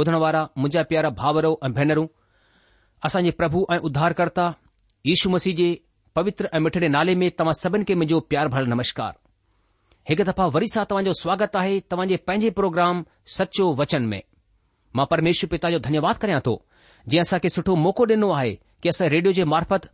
ॿुधण 0.00 0.14
वारा 0.22 0.40
मुंहिंजा 0.58 0.82
प्यारा 0.90 1.08
भावरो 1.20 1.48
ऐं 1.66 1.70
भेनरूं 1.78 2.06
असांजे 3.06 3.30
प्रभु 3.40 3.60
ऐं 3.74 3.78
उद्धारकर्ता 3.88 4.46
यशू 5.06 5.30
मसीह 5.34 5.54
जे 5.58 5.66
पवित्र 6.18 6.48
ऐं 6.56 6.60
मिठड़े 6.66 6.88
नाले 6.94 7.14
में 7.22 7.30
तव्हां 7.38 7.52
सभिनी 7.58 7.84
खे 7.88 7.94
मुंहिंजो 7.94 8.20
प्यार 8.32 8.48
भर 8.54 8.66
नमस्कार 8.72 9.12
हिकु 10.10 10.24
दफ़ा 10.30 10.46
वरी 10.54 10.68
सां 10.74 10.84
तव्हांजो 10.92 11.12
स्वागत 11.20 11.56
आहे 11.62 11.74
तव्हांजे 11.94 12.16
पंहिंजे 12.28 12.50
प्रोग्राम 12.60 13.04
सचो 13.36 13.66
वचन 13.80 14.06
में 14.12 14.22
मां 14.98 15.06
परमेश्वर 15.12 15.50
पिता 15.54 15.70
जो 15.76 15.78
धन्यवाद 15.88 16.22
करियां 16.24 16.40
थो 16.48 16.54
जीअं 17.08 17.26
असांखे 17.28 17.48
सुठो 17.56 17.74
मौक़ो 17.84 18.06
ॾिनो 18.14 18.30
आहे 18.38 18.54
की 18.82 18.88
असां 18.94 19.08
रेडियो 19.16 19.32
जे 19.40 19.44
मार्फत 19.54 19.90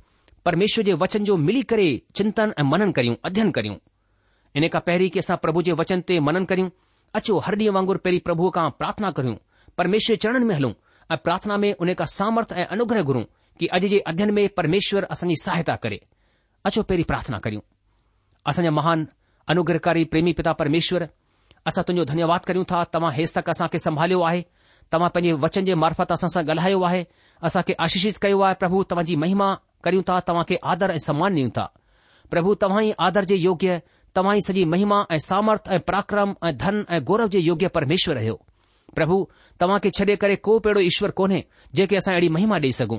परमेश्वर 0.51 0.85
जे 0.89 0.93
वचन 1.05 1.25
जो 1.31 1.37
मिली 1.49 1.63
करे 1.75 1.89
चिंतन 2.21 2.53
ऐं 2.63 2.69
मनन 2.75 2.93
करियूं 3.01 3.17
अध्ययन 3.31 3.51
करियूं 3.59 3.77
इन 4.61 4.69
खां 4.77 4.85
पहिरीं 4.91 5.11
की 5.19 5.25
असां 5.27 5.37
प्रभु 5.47 5.67
जे 5.71 5.79
वचन 5.83 6.07
ते 6.13 6.21
मनन 6.31 6.45
करियूं 6.55 6.71
अचो 7.21 7.39
हर 7.49 7.55
डी 7.65 7.69
वांगुर 7.79 8.01
पहिरीं 8.09 8.25
प्रभु 8.31 8.51
खां 8.61 8.71
पार्थना 8.85 9.11
करियूं 9.19 9.37
परमेश्वर 9.79 10.17
चरण 10.23 10.45
में 10.47 10.55
हलूं 10.55 10.73
ऐं 11.13 11.17
प्रार्थना 11.25 11.57
में 11.63 11.73
उन 11.85 11.93
खां 11.99 12.07
सामर्थ 12.13 12.53
ऐं 12.61 12.65
अनुग्रह 12.77 13.03
घुरूं 13.11 13.23
कि 13.61 13.67
अॼु 13.79 13.89
जे 13.93 13.99
अध्ययन 14.13 14.31
में 14.39 14.49
परमेश्वर 14.61 15.05
असांजी 15.17 15.35
सहायता 15.43 15.75
करे 15.83 15.99
अचो 16.71 16.83
पहिरीं 16.91 17.05
प्रार्थना 17.11 17.39
करियूं 17.47 17.63
असांजा 18.53 18.71
महान 18.79 19.07
अनुग्रहकारी 19.55 20.05
प्रेमी 20.15 20.33
पिता 20.41 20.53
परमेश्वर 20.63 21.07
असां 21.71 21.83
तुंहिंजो 21.87 22.05
धन्यवाद 22.13 22.45
करियूं 22.51 22.65
था 22.73 22.83
तव्हां 22.97 23.13
हेसि 23.19 23.35
तक 23.39 23.51
असांखे 23.55 23.79
संभालियो 23.87 24.21
आहे 24.31 24.43
तव्हां 24.93 25.11
पंहिंजे 25.15 25.37
वचन 25.45 25.65
जे 25.69 25.75
मार्फत 25.85 26.13
असां 26.19 26.29
सां 26.37 26.43
ॻाल्हायो 26.51 26.81
आहे 26.91 27.05
असांखे 27.49 27.73
आशीषित 27.87 28.19
कयो 28.23 28.41
आहे 28.49 28.55
प्रभु 28.63 28.83
तव्हांजी 28.91 29.17
महिमा 29.25 29.55
करियूं 29.85 30.03
था 30.09 30.19
तव्हांखे 30.29 30.57
आदर 30.75 30.91
ऐं 30.95 30.99
सम्मान 31.09 31.35
ॾियूं 31.37 31.51
था 31.57 31.67
प्रभु 32.31 32.55
तव्हां 32.65 32.83
ई 32.85 32.93
आदर 33.09 33.25
जे 33.33 33.37
योग्य 33.49 33.81
तव्हां 34.17 34.37
ई 34.37 34.41
सॼी 34.49 34.65
महिमा 34.75 35.03
ऐं 35.13 35.19
सामर्थ 35.31 35.69
ऐं 35.77 35.81
पराक्रम 35.89 36.35
ऐं 36.49 36.57
धन 36.65 36.85
ऐं 36.97 37.03
गौरव 37.13 37.29
जे 37.35 37.39
योग्य 37.51 37.69
परमेश्वर 37.79 38.15
रहियो 38.21 38.41
પ્રભુ 38.97 39.19
તમાકે 39.61 39.89
છડે 39.97 40.15
કરે 40.21 40.37
કો 40.47 40.53
પેડો 40.65 40.81
ઈશ્વર 40.83 41.13
કોને 41.19 41.39
જે 41.77 41.85
કે 41.89 41.95
આસા 42.01 42.17
એડી 42.19 42.33
મહિમા 42.37 42.63
દે 42.65 42.71
સગુ 42.79 42.99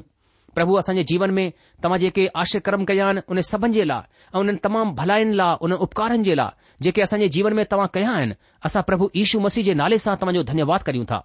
પ્રભુ 0.56 0.74
આસન 0.78 1.00
જીવન 1.10 1.34
મે 1.38 1.46
તમાજે 1.82 2.10
કે 2.16 2.24
આશીર્વાદ 2.30 2.66
કરમ 2.68 2.84
કયાને 2.90 3.22
સબન 3.52 3.72
જેલા 3.76 4.04
અને 4.36 4.54
તમામ 4.66 4.88
ભલાઈન 4.98 5.32
લા 5.40 5.54
અને 5.66 5.76
ઉપકારન 5.86 6.22
જેલા 6.28 6.52
જે 6.84 6.90
કે 6.96 7.02
આસન 7.04 7.22
જીવન 7.34 7.56
મે 7.60 7.64
તવા 7.72 7.88
કયા 7.96 8.20
આસા 8.66 8.86
પ્રભુ 8.90 9.06
ઈશુ 9.20 9.38
મસીજે 9.46 9.74
નાલે 9.80 9.98
સા 10.06 10.16
તમજો 10.22 10.42
ધન્યવાદ 10.50 10.82
કરીઉં 10.88 11.10
થા 11.12 11.24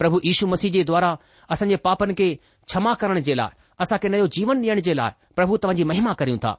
પ્રભુ 0.00 0.16
ઈશુ 0.28 0.44
મસીજે 0.52 0.82
દ્વારા 0.88 1.14
આસન 1.52 1.70
પાપન 1.86 2.10
કે 2.18 2.26
ક્ષમા 2.70 2.94
કરન 3.00 3.18
જેલા 3.26 3.50
આસા 3.82 3.98
કે 4.02 4.06
નયો 4.12 4.28
જીવન 4.34 4.58
લેન 4.64 4.78
જેલા 4.86 5.10
પ્રભુ 5.36 5.52
તમજી 5.62 5.88
મહિમા 5.90 6.14
કરીઉં 6.20 6.38
થા 6.44 6.54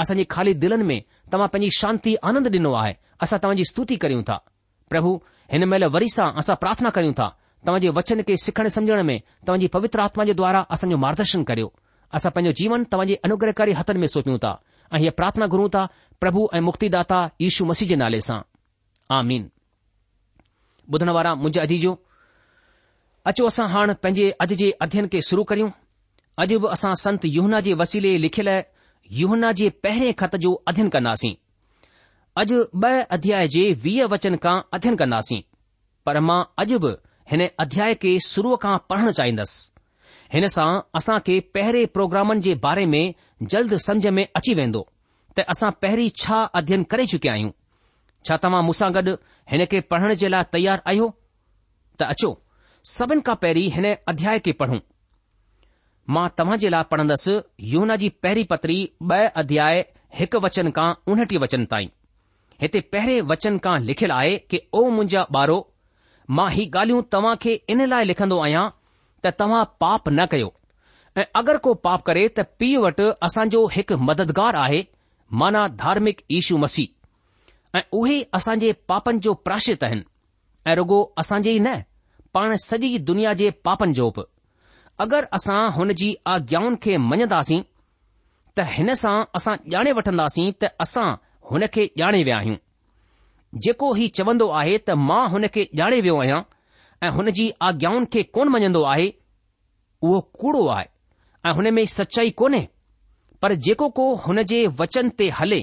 આસન 0.00 0.20
ખાલી 0.32 0.58
દિલન 0.62 0.82
મે 0.90 0.96
તમા 1.30 1.52
પની 1.54 1.70
શાંતિ 1.80 2.12
આનંદ 2.26 2.46
દિનુ 2.54 2.70
આય 2.80 2.94
આસા 3.22 3.38
તમજી 3.42 3.68
સ્તુતિ 3.70 3.94
કરીઉં 4.04 4.26
થા 4.28 4.42
પ્રભુ 4.90 5.12
એન 5.54 5.62
મેલે 5.70 5.86
વરીસા 5.94 6.34
આસા 6.38 6.60
પ્રાર્થના 6.62 6.94
કર્યુ 6.96 7.14
તા 7.20 7.32
તમજી 7.64 7.94
વચન 7.96 8.20
કે 8.28 8.34
સખને 8.44 8.70
સમજણ 8.74 9.04
મે 9.10 9.16
તમજી 9.46 9.72
પવિત્ર 9.74 10.00
આત્મા 10.00 10.26
જે 10.28 10.34
દ્વારા 10.40 10.68
અસન 10.74 10.92
જો 10.94 10.98
માર્ગદર્શન 11.04 11.42
કર્યો 11.48 11.70
આસા 12.14 12.34
પંજો 12.36 12.52
જીવન 12.58 12.82
તમજી 12.92 13.20
અનુગ્રહકારી 13.26 13.78
હતન 13.78 13.98
મે 14.02 14.08
સોચ્યુ 14.14 14.38
તા 14.44 14.56
આહ 14.94 15.02
પ્રાર્થના 15.18 15.50
કરું 15.52 15.70
તા 15.76 15.86
પ્રભુ 16.22 16.42
આ 16.54 16.60
મુક્તિદાતા 16.68 17.24
ઈશુ 17.44 17.62
મસીજ 17.68 17.92
નાલે 18.00 18.20
સા 18.28 18.40
આમીન 19.16 19.44
બુધણવારા 20.90 21.34
મુજે 21.42 21.60
અજીજો 21.66 21.92
અચો 23.28 23.42
આસા 23.46 23.68
હાણ 23.74 23.90
પંજે 24.02 24.26
અજજે 24.42 24.68
અધ્યયન 24.84 25.08
કે 25.12 25.18
શુરુ 25.28 25.42
કર્યુ 25.48 25.68
અજબ 26.42 26.62
આસા 26.66 26.94
સંત 27.02 27.22
યોહના 27.36 27.60
જે 27.66 27.72
વસીલે 27.80 28.10
લખલે 28.24 28.56
યોહના 29.20 29.52
જે 29.58 29.66
પહેરે 29.82 30.08
ખત 30.20 30.34
જો 30.44 30.50
અધ્યયન 30.68 30.92
કરનાસી 30.94 31.34
अॼु 32.40 32.56
ब॒ 32.82 32.96
अध्याय 33.14 33.46
जे 33.52 33.60
वीह 33.82 34.06
वचन 34.12 34.34
खां 34.42 34.56
अध्ययन 34.76 34.96
कंदासीं 35.00 35.40
पर 36.06 36.18
मां 36.30 36.40
अॼु 36.62 36.78
बि 36.84 36.90
हिन 37.30 37.42
अध्याय 37.64 37.94
खे 38.02 38.10
शुरूअ 38.26 38.56
खां 38.64 38.76
पढ़ण 38.90 39.10
चाहींदसि 39.18 40.34
हिन 40.34 40.46
सां 40.56 40.66
असां 41.00 41.18
खे 41.28 41.38
पहिरें 41.54 41.86
प्रोग्रामनि 41.96 42.40
जे 42.48 42.54
बारे 42.66 42.84
में 42.96 43.14
जल्द 43.54 43.74
समझ 43.86 44.06
में 44.18 44.24
अची 44.42 44.54
वेंदो 44.60 44.86
त 45.38 45.46
असां 45.56 45.70
पहिरीं 45.84 46.08
छा 46.24 46.42
अध्ययन 46.60 46.82
करे 46.92 47.06
चुकिया 47.14 47.32
आहियूं 47.36 47.50
छा 48.28 48.36
तव्हां 48.44 48.62
मूंसां 48.68 48.92
गॾु 48.98 49.16
हिन 49.54 49.64
खे 49.72 49.80
पढ़ण 49.94 50.14
जे 50.24 50.28
लाइ 50.36 50.44
तयार 50.52 50.82
आहियो 50.86 51.08
त 52.00 52.10
अचो 52.16 52.32
सभिनि 52.98 53.26
खां 53.30 53.36
पहिरीं 53.46 53.68
हिन 53.80 53.92
अध्याय 54.14 54.38
खे 54.48 54.56
पढ़ूं 54.64 54.80
मां 56.16 56.28
तव्हां 56.42 56.58
जे 56.66 56.74
लाइ 56.78 56.90
पढ़ंदसि 56.96 57.40
योना 57.74 57.96
जी 58.04 58.12
पहिरीं 58.28 58.44
पत्री 58.56 58.78
ॿ 59.20 59.36
अध्याय 59.44 59.84
हिकु 60.22 60.46
वचन 60.50 60.70
खां 60.80 60.90
उणटीह 61.14 61.40
वचन 61.48 61.64
ताईं 61.74 61.92
हिते 62.62 62.80
पहिरें 62.92 63.20
वचन 63.30 63.56
खां 63.64 63.78
लिखियलु 63.86 64.14
आहे 64.14 64.36
कि 64.52 64.58
ओ 64.74 64.82
मुंहिंजा 64.96 65.24
ॿारो 65.36 65.56
मां 66.38 66.46
ही 66.52 66.64
ॻाल्हियूं 66.74 67.02
तव्हां 67.14 67.34
खे 67.42 67.54
इन 67.74 67.84
लाइ 67.92 68.04
लिखंदो 68.10 68.38
आहियां 68.44 68.62
त 69.24 69.32
तव्हां 69.40 69.64
पाप 69.84 70.08
न 70.08 70.26
कयो 70.34 70.48
ऐं 71.18 71.24
अगरि 71.40 71.58
को 71.66 71.74
पाप 71.88 72.02
करे 72.06 72.22
त 72.28 72.46
पीउ 72.62 72.80
वटि 72.86 73.08
असांजो 73.28 73.66
हिकु 73.76 73.96
मददगार 74.10 74.56
आहे 74.62 74.80
माना 75.42 75.66
धार्मिक 75.82 76.22
ईशू 76.38 76.56
मसीह 76.64 77.76
ऐं 77.78 77.82
उहे 78.00 78.16
असांजे 78.40 78.72
पापनि 78.92 79.18
जो 79.28 79.34
प्राशित 79.48 79.84
आहिनि 79.90 80.08
ऐं 80.70 80.76
रुगो 80.80 81.00
असांजे 81.24 81.52
ई 81.58 81.60
न 81.66 81.76
पाण 82.38 82.56
सॼी 82.68 82.96
दुनिया 83.10 83.32
जे 83.42 83.50
पापनि 83.68 83.92
जो 84.00 84.10
बि 84.16 84.26
अगरि 85.06 85.30
असां 85.40 85.60
हुन 85.78 85.92
जी 86.02 86.14
आज्ञाउनि 86.36 86.76
खे 86.86 86.96
मञन्दासीं 87.12 87.62
त 88.58 88.68
हिन 88.76 88.92
सां 89.04 89.16
असां 89.40 89.56
ॼाणे 89.78 89.92
वठंदासीं 90.00 90.50
त 90.64 90.68
असां 90.86 91.08
हुन 91.50 91.66
खे 91.74 91.82
ॼाणे 91.98 92.22
विया 92.26 92.36
आहियूं 92.38 92.56
जेको 93.64 93.92
हीउ 93.98 94.08
चवंदो 94.18 94.46
आहे 94.60 94.76
त 94.88 94.96
मां 95.08 95.22
हुन 95.34 95.46
खे 95.56 95.66
ॼाणे 95.80 96.00
वियो 96.06 96.16
आहियां 96.22 96.40
ऐं 97.06 97.10
हुन 97.18 97.30
जी 97.38 97.46
आज्ञाउनि 97.68 98.06
खे 98.14 98.22
कोन 98.36 98.48
मञंदो 98.54 98.82
आहे 98.92 99.06
उहो 100.06 100.20
कूड़ो 100.40 100.66
आहे 100.76 100.86
ऐं 101.46 101.52
हुन 101.58 101.68
में 101.76 101.84
सचाई 101.96 102.30
कोन्हे 102.42 102.62
पर 103.42 103.54
जेको 103.66 103.88
को 103.98 104.06
हुन 104.26 104.42
जे 104.52 104.58
वचन 104.80 105.08
ते 105.20 105.28
हले 105.40 105.60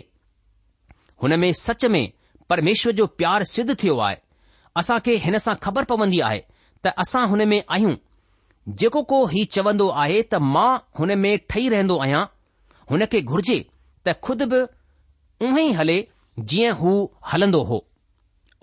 हुन 1.24 1.36
में 1.44 1.52
सच 1.66 1.86
में 1.96 2.04
परमेश्वर 2.54 2.92
जो 3.02 3.08
प्यारु 3.20 3.46
सिद्ध 3.56 3.76
थियो 3.84 3.98
आहे 4.08 4.18
असां 4.82 5.00
खे 5.06 5.16
हिन 5.26 5.38
सां 5.48 5.56
ख़बर 5.68 5.84
पवंदी 5.92 6.20
आहे 6.30 6.40
त 6.86 6.94
असां 7.04 7.26
हुन 7.34 7.48
में 7.54 7.60
आहियूं 7.64 7.96
जेको 8.82 9.02
को 9.12 9.26
हीउ 9.34 9.46
चवंदो 9.58 9.88
आहे 10.06 10.22
त 10.34 10.42
मां 10.56 10.72
हुन 11.00 11.14
में 11.26 11.32
ठही 11.54 11.68
रहंदो 11.76 11.98
आहियां 12.06 12.24
हुन 12.92 13.06
खे 13.16 13.22
घुर्जे 13.34 13.60
त 14.08 14.16
ख़ुदि 14.26 14.46
बि 14.54 14.62
उहे 15.42 15.62
ई 15.68 15.72
हले 15.78 15.96
जीअं 16.52 16.74
हू 16.80 16.92
हलंदो 17.34 17.62
हो 17.70 17.78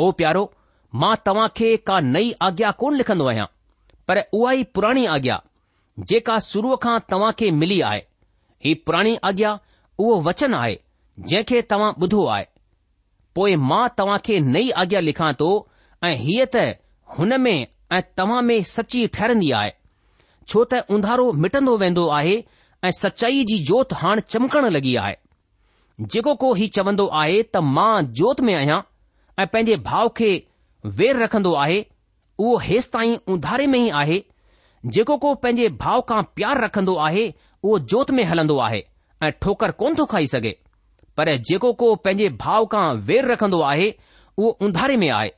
ओ 0.01 0.11
प्यारो 0.21 0.43
मां 1.03 1.15
तव्हां 1.27 1.49
खे 1.57 1.77
का 1.91 1.99
नई 2.15 2.33
आज्ञा 2.49 2.71
कोन 2.83 2.95
लिखंदो 3.01 3.27
आहियां 3.31 3.47
पर 4.09 4.19
उहा 4.39 4.53
ई 4.53 4.63
पुराणी 4.75 5.05
आज्ञा 5.17 5.41
जेका 6.13 6.39
शुरूअ 6.51 6.77
खां 6.85 6.99
तव्हां 7.11 7.33
खे 7.41 7.51
मिली 7.63 7.81
आहे 7.91 8.03
ही 8.65 8.75
पुराणी 8.87 9.17
आज्ञा 9.31 9.57
उहो 9.99 10.21
वचन 10.29 10.55
आहे 10.63 10.79
जंहिंखे 11.31 11.61
तव्हां 11.73 11.93
ॿुधो 12.07 12.25
आहे 12.37 12.45
पोइ 13.39 13.55
मां 13.73 13.87
तव्हां 13.99 14.19
खे 14.29 14.39
नई 14.55 14.71
आज्ञा 14.85 15.01
लिखां 15.09 15.33
थो 15.43 15.51
ऐं 16.11 16.15
हीअ 16.25 16.47
त 16.55 16.65
हुन 17.19 17.41
में 17.47 17.55
ऐं 17.93 18.01
तव्हां 18.21 18.43
में 18.51 18.57
सची 18.75 19.07
ठहरंदी 19.19 19.51
आहे 19.63 19.71
छो 20.49 20.65
त 20.73 20.83
उंधारो 20.97 21.33
मिटंदो 21.45 21.77
वेंदो 21.85 22.07
आहे 22.21 22.37
ऐं 22.85 22.91
सचाई 23.01 23.45
जी 23.53 23.59
जोति 23.73 23.95
हाणे 24.05 24.23
चमकण 24.35 24.67
लॻी 24.77 24.95
आहे 25.07 25.17
जेको 26.00 26.35
को 26.41 26.52
हीउ 26.55 26.69
चवंदो 26.75 27.06
आहे 27.20 27.43
त 27.43 27.56
मां 27.79 28.05
जोत 28.19 28.41
में 28.49 28.55
आहियां 28.55 28.76
ऐं 29.43 29.47
पंहिंजे 29.52 29.76
भाउ 29.88 30.08
खे 30.20 30.31
वेर 31.00 31.17
रखंदो 31.23 31.52
आहे 31.64 31.79
उहो 32.38 32.56
हेसि 32.67 32.91
ताईं 32.93 33.17
उंधारे 33.35 33.67
में 33.73 33.79
ई 33.79 33.88
आहे 34.02 34.17
जेको 34.97 35.17
को 35.25 35.35
पंहिंजे 35.43 35.69
भाउ 35.82 36.00
खां 36.12 36.23
प्यारु 36.38 36.61
रखंदो 36.64 36.94
आहे 37.08 37.26
उहो 37.64 37.79
जोत 37.94 38.11
में 38.19 38.25
हलंदो 38.32 38.56
आहे 38.69 38.82
ऐं 39.23 39.31
ठोकर 39.43 39.70
कोन 39.82 39.94
थो 39.99 40.05
खाई 40.14 40.26
सघे 40.35 40.55
पर 41.17 41.35
जेको 41.50 41.73
को 41.85 41.94
पंहिंजे 42.06 42.29
भाउ 42.47 42.66
खां 42.75 42.87
वेर 43.12 43.30
रखंदो 43.33 43.61
आहे 43.73 43.92
उहो 44.38 44.49
उंधारे 44.66 44.97
में 45.04 45.09
आहे 45.19 45.30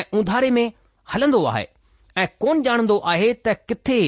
ऐं 0.00 0.04
उंधारे 0.18 0.50
में 0.60 0.64
हलंदो 1.14 1.44
आहे 1.54 1.66
ऐं 2.18 2.26
कोन 2.40 2.62
ॼाणंदो 2.70 2.98
आहे 3.16 3.32
त 3.46 3.54
किथे 3.68 4.00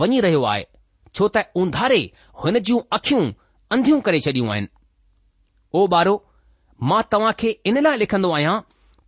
वञी 0.00 0.20
रहियो 0.28 0.42
आहे 0.54 0.66
छो 1.14 1.28
त 1.38 1.44
उंधारे 1.66 2.00
हुन 2.44 2.58
जूं 2.70 2.80
अखियूं 3.00 3.24
अंधियूं 3.76 4.00
करे 4.08 4.20
छॾियूं 4.26 4.50
आहिनि 4.52 4.68
ओ 5.74 5.80
ॿारो 5.94 6.12
मां 6.90 7.00
तव्हां 7.12 7.32
खे 7.38 7.48
इन 7.66 7.78
लाइ 7.82 7.96
लिखंदो 8.02 8.30
आहियां 8.34 8.54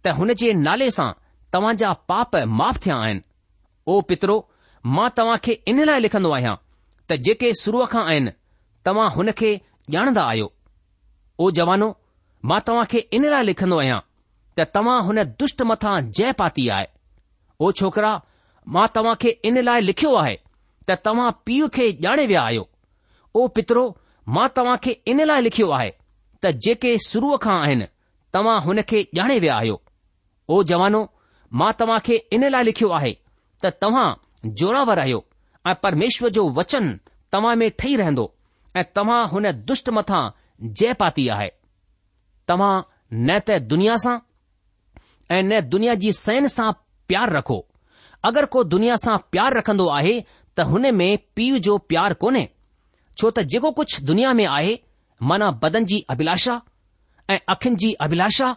त 0.05 0.13
हुन 0.17 0.33
जे 0.41 0.53
नाले 0.67 0.91
सां 0.97 1.11
तव्हां 1.53 1.77
जा 1.83 1.93
पाप 2.13 2.37
माफ़ 2.59 2.79
थिया 2.87 2.97
आहिनि 3.05 3.21
ओ 3.89 4.01
पित्रो 4.11 4.37
मां 4.97 5.09
तव्हां 5.21 5.37
खे 5.47 5.53
इन 5.73 5.83
लाइ 5.91 6.01
लिखंदो 6.07 6.33
आहियां 6.39 6.55
त 7.11 7.17
जेके 7.29 7.53
शुरूअ 7.61 7.87
खां 7.95 8.03
आहिनि 8.07 8.33
तव्हां 8.89 9.09
हुन 9.15 9.31
खे 9.41 9.53
ॼाणंदा 9.97 10.25
आहियो 10.33 10.51
ओ 11.41 11.51
जवानो 11.61 11.89
मां 12.53 12.61
तव्हां 12.67 12.85
खे 12.95 12.99
इन 13.21 13.27
लाइ 13.37 13.45
लिखंदो 13.51 13.79
आहियां 13.85 13.99
त 14.59 14.67
तव्हां 14.75 14.99
हुन 15.09 15.23
दुष्ट 15.43 15.63
मथां 15.73 15.95
जय 16.21 16.33
पाती 16.43 16.69
आहे 16.79 16.87
ओ 17.63 17.71
छोकरा 17.81 18.13
मां 18.79 18.87
तव्हां 18.99 19.15
खे 19.25 19.31
इन 19.53 19.61
लाइ 19.71 19.81
लिखियो 19.89 20.13
आहे 20.25 20.37
त 20.89 20.99
तव्हां 21.09 21.31
पीउ 21.47 21.69
खे 21.79 21.89
ॼाणे 22.09 22.27
विया 22.35 22.43
आहियो 22.53 22.69
ओ 23.35 23.49
पित्रो 23.61 23.87
मां 24.37 24.47
तव्हां 24.61 24.77
खे 24.89 25.01
इन 25.15 25.25
लाइ 25.33 25.49
लिखियो 25.51 25.71
आहे 25.81 25.91
त 26.45 26.51
जेके 26.65 26.91
शुरूअ 27.07 27.37
खां 27.45 27.57
आहिनि 27.63 27.87
तव्हां 28.35 28.59
हुन 28.67 28.81
खे 28.91 29.01
ॼाणे 29.19 29.39
विया 29.45 29.57
आहियो 29.63 29.75
ओ 30.55 30.63
जवानो 30.71 31.03
मां 31.63 31.71
तव्हां 31.83 31.99
खे 32.07 32.17
इन 32.37 32.49
लाइ 32.55 32.65
लिखियो 32.69 32.89
आहे 32.99 33.13
त 33.65 33.73
तव्हां 33.83 34.07
जोड़ावर 34.63 34.99
आहियो 35.03 35.21
ऐं 35.71 35.75
परमेश्वर 35.83 36.29
जो 36.39 36.45
वचन 36.59 36.89
तव्हां 37.33 37.55
में 37.63 37.71
ठही 37.83 37.97
रहंदो 38.03 38.25
ऐं 38.77 38.85
तव्हां 38.99 39.21
हुन 39.33 39.51
दुष्ट 39.71 39.91
मथां 39.99 40.23
जय 40.83 40.93
पाती 41.03 41.27
आहे 41.37 41.49
तव्हां 42.53 42.73
न 43.13 43.39
त 43.49 43.59
दुनिया 43.75 43.97
सां 44.07 44.17
ऐं 45.31 45.43
न 45.43 45.61
दुनिया 45.75 45.95
जी 46.05 46.13
सहन 46.21 46.47
सां 46.57 46.71
प्यारु 47.13 47.37
रखो 47.39 47.59
अगरि 48.31 48.47
को 48.57 48.63
दुनिया 48.77 48.97
सां 49.05 49.17
प्यारु 49.35 49.59
रखंदो 49.59 49.89
आहे 49.99 50.17
त 50.57 50.71
हुन 50.73 50.91
में 51.03 51.09
पीउ 51.37 51.59
जो 51.69 51.77
प्यारु 51.93 52.15
कोन्हे 52.25 52.49
छो 53.19 53.31
त 53.37 53.41
जेको 53.57 53.71
कुझु 53.83 54.07
दुनिया 54.13 54.33
में 54.41 54.47
आहे 54.55 54.75
माना 55.29 55.51
बदन 55.63 55.85
जी 55.85 55.99
अभिलाषा 56.11 56.61
ऐं 57.31 57.39
अखियुनि 57.49 57.77
जी 57.81 57.93
अभिलाषा 58.05 58.55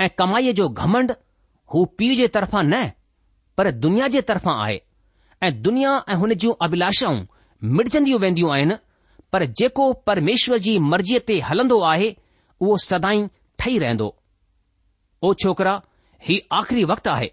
ऐं 0.00 0.08
कमाईअ 0.18 0.52
जो 0.58 0.68
घमंड 0.68 1.12
हू 1.74 1.84
पीउ 1.98 2.14
जे 2.16 2.26
तरफ़ां 2.36 2.62
न 2.66 2.84
पर 3.58 3.70
दुनिया 3.84 4.08
जे 4.16 4.20
तरफ़ां 4.30 4.56
आहे 4.64 4.80
ऐं 5.42 5.52
दुनिया 5.62 5.94
ऐं 6.08 6.14
हुन 6.22 6.34
जूं 6.44 6.52
अभिलाषाऊं 6.66 7.22
मिटजूं 7.78 8.18
वेंदियूं 8.20 8.52
आहिनि 8.56 8.74
पर 9.32 9.44
जेको 9.60 9.92
परमेश्वर 10.10 10.58
जी 10.66 10.78
मर्ज़ीअ 10.92 11.20
ते 11.30 11.38
हलंदो 11.50 11.80
आहे 11.92 12.10
उहो 12.62 12.76
सदाई 12.88 13.24
ठही 13.58 13.78
रहंदो 13.84 14.08
ओ 15.24 15.32
छोकरा 15.44 15.74
ही 16.28 16.40
आख़िरी 16.60 16.84
वक़्तु 16.92 17.10
आहे 17.12 17.30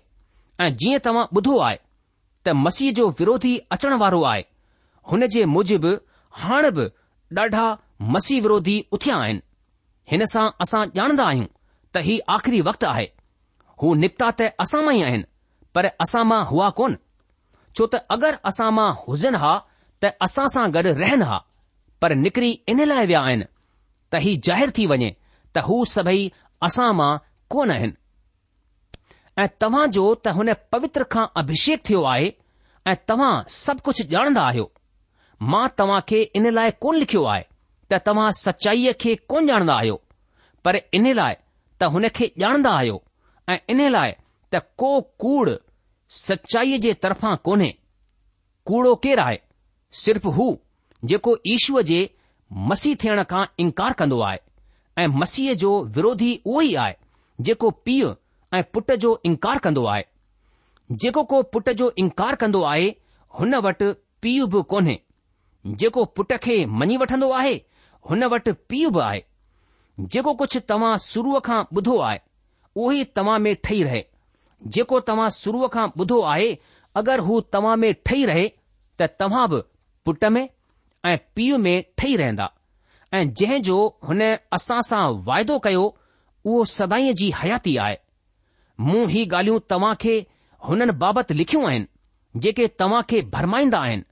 ऐं 0.65 0.71
जीअं 0.81 1.03
तव्हां 1.07 1.25
ॿुधो 1.39 1.57
आहे 1.67 1.77
त 2.47 2.55
मसीह 2.63 2.91
जो 3.01 3.09
विरोधी 3.19 3.55
अचण 3.77 3.97
वारो 4.03 4.21
आहे 4.33 4.43
हुन 5.11 5.25
जे 5.37 5.45
मूजिबि 5.55 5.93
हाणे 6.41 6.69
बि 6.79 6.85
ॾाढा 7.39 7.63
मसी 8.09 8.39
विरोधी 8.41 8.79
उथिया 8.93 9.15
आहिनि 9.23 9.39
हिन 10.11 10.23
सां 10.29 10.45
असां 10.65 10.81
ॼाणंदा 10.95 11.25
आहियूं 11.31 11.45
त 11.93 11.97
हीउ 12.07 12.21
आख़िरी 12.35 12.61
वक़्तु 12.67 12.85
आहे 12.91 13.05
हू 13.81 13.93
निपता 14.03 14.29
त 14.39 14.47
असां 14.63 14.81
मां 14.85 14.93
ई 14.95 15.03
आहिनि 15.09 15.23
पर 15.75 15.85
असां 16.05 16.23
मां 16.31 16.39
हुआ 16.51 16.69
कोन 16.79 16.95
छो 17.79 17.85
त 17.95 18.01
अगरि 18.15 18.39
असां 18.51 18.69
मां 18.77 18.87
हुजनि 19.03 19.37
हा 19.43 19.51
त 20.05 20.11
असां 20.27 20.45
सां 20.55 20.63
गॾु 20.77 20.81
रहनि 21.01 21.25
हा 21.33 21.37
पर 22.01 22.15
निकिरी 22.23 22.49
इन 22.75 22.83
लाइ 22.93 23.05
विया 23.11 23.21
आहिनि 23.29 23.45
त 24.11 24.23
ही 24.25 24.35
ज़ाहिरु 24.49 24.75
थी 24.79 24.85
वञे 24.93 25.11
त 25.55 25.65
हू 25.69 25.79
सभई 25.95 26.25
असां 26.69 26.89
मां 27.01 27.11
कोन 27.55 27.71
आहिनि 27.77 27.99
ऐं 29.41 29.47
तव्हांजो 29.65 30.07
त 30.25 30.35
हुन 30.39 30.53
पवित्र 30.77 31.03
खां 31.17 31.25
अभिषेक 31.43 31.85
थियो 31.91 32.01
आहे 32.15 32.33
ऐं 32.89 32.95
तव्हां 33.13 33.31
सभु 33.59 33.85
कुझु 33.89 34.03
ॼाणंदा 34.17 34.43
आहियो 34.53 34.67
मां 35.53 35.65
तव्हां 35.83 36.01
खे 36.13 36.21
इन 36.41 36.49
लाइ 36.59 36.77
कोन 36.85 36.95
लिखियो 37.05 37.23
आहे 37.35 37.45
त 37.91 37.99
तव्हां 38.07 38.31
सचाईअ 38.39 38.91
खे 38.99 39.13
कोन 39.29 39.49
ॼाणंदा 39.49 39.73
आहियो 39.75 39.95
पर 40.63 40.75
इन 40.97 41.05
लाइ 41.15 41.35
त 41.81 41.83
हुन 41.93 42.05
खे 42.15 42.27
ॼाणंदा 42.43 42.71
आहियो 42.77 42.97
ऐं 43.51 43.57
इन 43.69 43.81
लाइ 43.91 44.11
त 44.53 44.59
को 44.77 44.91
कूड़ 45.19 45.49
सचाईअ 46.17 46.77
जे 46.81 46.93
तरफ़ां 47.03 47.35
कोन्हे 47.47 47.71
कूड़ो 48.65 48.93
केरु 49.03 49.21
आहे 49.25 49.37
सिर्फ़ 50.03 50.27
हू 50.37 50.53
जेको 51.09 51.35
ईश्वर 51.53 51.81
जे 51.91 51.99
मसीह 52.69 52.95
थियण 53.03 53.21
खां 53.29 53.43
इनकार 53.63 53.93
कंदो 53.99 54.19
आहे 54.29 54.37
ऐं 55.01 55.07
मसीह 55.23 55.53
जो 55.63 55.71
विरोधी 55.95 56.31
उहो 56.45 56.61
ई 56.61 56.73
आहे 56.83 56.93
जेको 57.47 57.69
पीउ 57.85 58.13
ऐं 58.57 58.63
पुट 58.73 58.91
जो 59.03 59.11
इनकार 59.31 59.57
कंदो 59.65 59.83
आहे 59.95 60.03
जेको 61.01 61.23
को 61.33 61.41
पुट 61.53 61.69
जो 61.81 61.91
इनकार 62.03 62.35
कंदो 62.39 62.61
आहे 62.73 62.87
हुन 63.39 63.55
वटि 63.67 63.91
पीउ 64.25 64.47
बि 64.55 64.61
कोन्हे 64.73 64.97
जेको 65.81 66.03
पुट 66.17 66.33
खे 66.43 66.57
मञी 66.81 66.97
वठंदो 67.03 67.29
आहे 67.39 67.59
हुन 68.09 68.23
वटि 68.33 68.51
पीउ 68.69 68.89
बि 68.95 68.99
आहे 69.07 69.21
जेको 70.13 70.33
कुझु 70.41 70.59
तव्हां 70.71 70.91
शुरूअ 71.05 71.39
खां 71.47 71.59
ॿुधो 71.79 71.97
आहे 72.09 72.19
उहो 72.75 72.91
ई 72.91 73.03
तव्हां 73.19 73.37
में 73.47 73.53
ठही 73.67 73.81
रहे 73.87 74.03
जेको 74.77 74.99
तव्हां 75.09 75.29
शुरूअ 75.35 75.67
खां 75.75 75.87
ॿुधो 76.03 76.19
आहे 76.33 76.49
अगरि 77.01 77.23
हू 77.27 77.39
तव्हां 77.55 77.75
में 77.83 77.93
ठही 78.09 78.25
रहे 78.31 78.47
त 78.99 79.09
तव्हां 79.23 79.43
बि 79.53 79.59
पुट 80.05 80.23
में 80.37 80.41
ऐं 81.09 81.17
पीउ 81.35 81.57
में 81.65 81.75
ठही 81.97 82.15
रहंदा 82.21 82.49
ऐं 83.19 83.23
जंहिं 83.41 83.61
जो 83.69 83.77
हुन 84.09 84.21
असां 84.57 84.81
सां 84.89 85.03
वाइदो 85.29 85.59
कयो 85.67 85.83
उहो 86.45 86.63
सदाई 86.77 87.13
जी 87.21 87.31
हयाती 87.41 87.75
आहे 87.85 87.97
मूं 88.89 89.07
ही 89.13 89.25
ॻाल्हियूं 89.25 89.59
तव्हां 89.73 89.93
खे 90.03 90.15
हुननि 90.69 90.91
बाबति 91.05 91.33
लिखियूं 91.41 91.67
आहिनि 91.69 92.41
जेके 92.47 92.67
तव्हां 92.83 93.01
खे 93.13 93.21
भरमाईंदा 93.37 93.79
आहिनि 93.87 94.03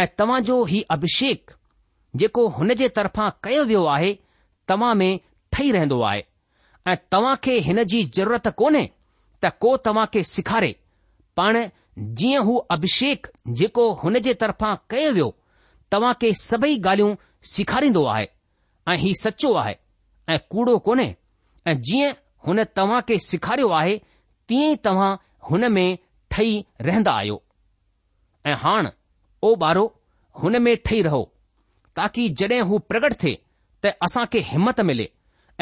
ऐं 0.00 0.06
तव्हां 0.18 0.40
जो 0.50 0.64
ही 0.72 0.80
अभिषेक 0.96 1.50
जेको 2.16 2.46
हुन 2.56 2.74
जे 2.74 2.88
तरफ़ां 2.96 3.30
कयो 3.44 3.64
वियो 3.64 3.84
आहे 3.86 4.12
तव्हां 4.68 4.94
में 4.94 5.18
ठही 5.52 5.70
रहंदो 5.72 6.00
आहे 6.10 6.22
ऐं 6.88 6.96
तव्हां 7.12 7.34
खे 7.44 7.58
हिन 7.66 7.82
जी 7.92 8.02
ज़रूरत 8.16 8.48
कोन्हे 8.58 8.84
त 9.44 9.50
को 9.60 9.76
तव्हां 9.86 10.06
खे 10.14 10.22
सेखारे 10.32 10.74
पाण 11.36 11.64
जीअं 12.20 12.42
हू 12.44 12.56
अभिषेक 12.76 13.26
जेको 13.60 13.92
हुन 14.02 14.18
जे 14.26 14.34
तरफ़ां 14.42 14.74
कयो 14.90 15.12
वियो 15.12 15.34
तव्हां 15.92 16.12
खे 16.20 16.32
सभई 16.42 16.76
ॻाल्हियूं 16.80 17.14
सेखारींदो 17.52 18.04
आहे 18.16 18.28
ऐं 18.88 18.96
ही 18.98 19.12
सचो 19.22 19.52
आहे 19.62 19.76
ऐं 20.34 20.38
कूड़ो 20.50 20.78
कोन्हे 20.88 21.14
ऐं 21.68 21.74
जीअं 21.88 22.12
हुन 22.46 22.64
तव्हां 22.76 23.00
खे 23.08 23.18
सेखारियो 23.26 23.68
आहे 23.80 23.96
तीअं 24.48 24.72
ई 24.72 24.76
तव्हां 24.84 25.16
हुन 25.50 25.72
में 25.72 25.98
ठही 26.30 26.64
रहंदा 26.80 27.12
आहियो 27.18 27.40
ऐं 28.46 28.54
हाण 28.64 28.88
ओ 29.44 29.54
ॿारो 29.66 29.84
हुन 30.42 30.62
में 30.62 30.76
ठही 30.86 31.02
रहो 31.02 31.30
ताकी 31.96 32.26
हू 32.68 32.78
प्रगट 32.90 33.14
थे 33.22 33.32
त 33.84 33.92
असां 34.06 34.24
खे 34.32 34.40
हिमत 34.52 34.80
मिले 34.88 35.06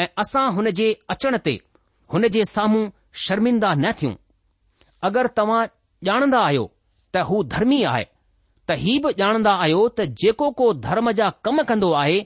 ऐं 0.03 0.07
असां 0.23 0.45
हुन 0.55 0.69
जे 0.79 0.87
अचण 1.15 1.37
ते 1.45 1.55
हुन 2.13 2.27
जे 2.35 2.43
साम्हूं 2.53 2.83
शर्मिंदा 3.25 3.73
न 3.79 3.91
थियूं 4.01 4.15
अगरि 5.09 5.31
तव्हां 5.37 5.61
ॼाणंदा 6.11 6.39
आहियो 6.47 6.65
त 7.15 7.23
हू 7.29 7.41
धर्मी 7.53 7.81
आहे 7.91 8.03
त 8.69 8.75
ही 8.83 8.97
बि 9.03 9.11
ॼाणंदा 9.21 9.53
आहियो 9.63 9.87
त 9.97 10.01
जेको 10.23 10.49
को 10.59 10.71
धर्म 10.87 11.11
जा 11.19 11.29
कम 11.45 11.61
कंदो 11.71 11.91
आहे 12.01 12.19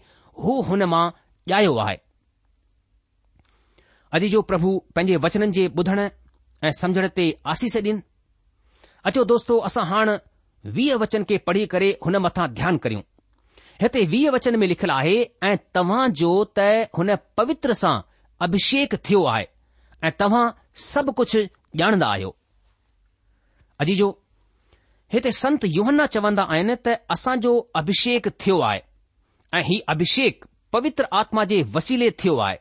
हू 0.45 0.55
हुन 0.69 0.83
मां 0.93 1.05
ॼायो 1.53 1.75
आहे 1.86 1.98
अॼु 4.15 4.27
जो 4.33 4.41
प्रभु 4.50 4.74
पंहिंजे 4.95 5.15
वचन 5.25 5.51
जे 5.57 5.67
ॿुधण 5.79 6.00
ऐं 6.67 6.72
समझण 6.81 7.07
ते 7.19 7.25
आसीस 7.53 7.77
ॾिन 7.86 8.00
अचो 9.10 9.24
दोस्तो 9.33 9.57
असां 9.69 9.86
हाणे 9.93 10.17
वीह 10.75 10.95
वचन 11.03 11.24
खे 11.29 11.38
पढ़ी 11.48 11.65
करे 11.75 11.89
हुन 12.05 12.15
मथां 12.27 12.48
ध्यानु 12.60 12.77
करियूं 12.83 13.01
हिते 13.82 14.01
वीह 14.06 14.30
वचन 14.32 14.60
में 14.60 14.68
लिखियलु 14.68 14.94
आहे 14.94 15.22
ऐं 15.44 16.08
जो 16.20 16.32
त 16.58 16.65
हुन 16.98 17.15
पवित्र 17.38 17.74
सां 17.74 18.00
अभिषेक 18.48 18.96
थियो 19.10 19.24
आहे 19.34 19.46
ऐं 20.08 20.12
तव्हां 20.20 20.50
सभु 20.89 21.12
कुझु 21.20 21.39
ॼाणंदा 21.82 22.08
आहियो 22.13 22.36
अजीजो 23.82 24.10
हिते 25.13 25.32
संत 25.42 25.65
योहन्ना 25.77 26.06
चवंदा 26.15 26.44
आहिनि 26.53 26.75
त 26.88 26.96
असांजो 27.18 27.53
अभिषेक 27.82 28.27
थियो 28.44 28.60
आहे 28.70 28.82
ऐं 29.58 29.63
हीउ 29.70 29.82
अभिषेक 29.96 30.46
पवित्र 30.74 31.08
आत्मा 31.22 31.44
जे 31.51 31.62
वसीले 31.75 32.10
थियो 32.24 32.38
आहे 32.46 32.58